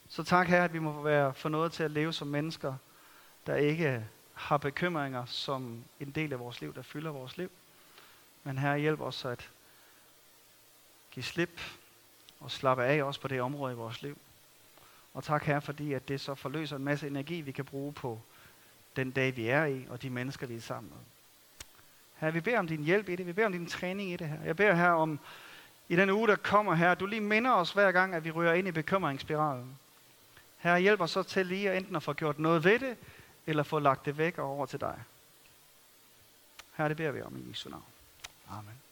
Så 0.10 0.24
tak 0.24 0.48
her, 0.48 0.64
at 0.64 0.74
vi 0.74 0.80
må 0.80 1.02
være 1.02 1.34
for 1.34 1.50
noget 1.50 1.72
til 1.72 1.84
at 1.84 1.92
leve 1.92 2.14
som 2.14 2.28
mennesker, 2.28 2.76
der 3.48 3.56
ikke 3.56 4.06
har 4.34 4.58
bekymringer 4.58 5.26
som 5.26 5.84
en 6.00 6.12
del 6.12 6.34
af 6.34 6.40
vores 6.40 6.62
liv, 6.62 6.76
der 6.76 6.82
fylder 6.82 7.12
vores 7.12 7.38
liv. 7.38 7.52
Men 8.44 8.58
her 8.58 8.76
hjælp 8.76 9.02
os 9.02 9.26
at 9.26 9.50
give 11.12 11.24
slip 11.24 11.62
og 12.40 12.52
slappe 12.52 12.84
af 12.84 13.04
også 13.04 13.22
på 13.22 13.28
det 13.28 13.42
område 13.42 13.74
i 13.74 13.78
vores 13.78 14.02
liv. 14.02 14.18
Og 15.14 15.24
tak 15.24 15.44
her, 15.44 15.60
fordi 15.60 15.94
at 15.94 16.08
det 16.08 16.22
så 16.22 16.36
forløser 16.36 16.76
en 16.76 16.84
masse 16.84 17.08
energi, 17.08 17.42
vi 17.42 17.52
kan 17.52 17.66
bruge 17.66 17.94
på 17.94 18.22
den 18.98 19.12
dag, 19.12 19.36
vi 19.36 19.48
er 19.48 19.66
i, 19.66 19.86
og 19.90 20.02
de 20.02 20.10
mennesker, 20.10 20.48
vi 20.48 20.56
er 20.56 20.62
sammen 20.62 20.90
med. 20.90 21.00
Her, 22.16 22.32
vi 22.32 22.40
beder 22.40 22.60
om 22.60 22.68
din 22.68 22.84
hjælp 22.84 23.10
i 23.10 23.16
det. 23.16 23.28
Vi 23.28 23.34
beder 23.34 23.48
om 23.48 23.54
din 23.54 23.68
træning 23.68 24.12
i 24.12 24.16
det 24.16 24.28
her. 24.28 24.44
Jeg 24.44 24.56
beder 24.56 24.74
her 24.74 24.90
om, 24.90 25.20
i 25.90 25.96
den 25.96 26.10
uge, 26.10 26.28
der 26.28 26.36
kommer 26.36 26.76
her, 26.76 26.96
du 26.96 27.06
lige 27.06 27.22
minder 27.22 27.52
os 27.52 27.72
hver 27.72 27.92
gang, 27.92 28.16
at 28.16 28.24
vi 28.24 28.32
rører 28.32 28.54
ind 28.54 28.68
i 28.68 28.72
bekymringsspiralen. 28.72 29.78
Her 30.58 30.78
hjælper 30.78 31.06
så 31.06 31.24
til 31.24 31.46
lige 31.46 31.72
at 31.72 31.78
enten 31.78 31.96
at 31.96 32.04
få 32.04 32.14
gjort 32.14 32.40
noget 32.40 32.64
ved 32.64 32.80
det, 32.80 32.98
eller 33.48 33.64
få 33.64 33.80
lagt 33.80 34.06
det 34.06 34.18
væk 34.18 34.38
og 34.38 34.46
over 34.46 34.66
til 34.66 34.80
dig. 34.80 35.00
Her 36.78 36.88
det 36.88 36.98
beder 36.98 37.12
vi 37.12 37.22
om 37.22 37.38
i 37.38 37.50
Jesu 37.50 37.70
navn. 37.70 37.84
Amen. 38.50 38.87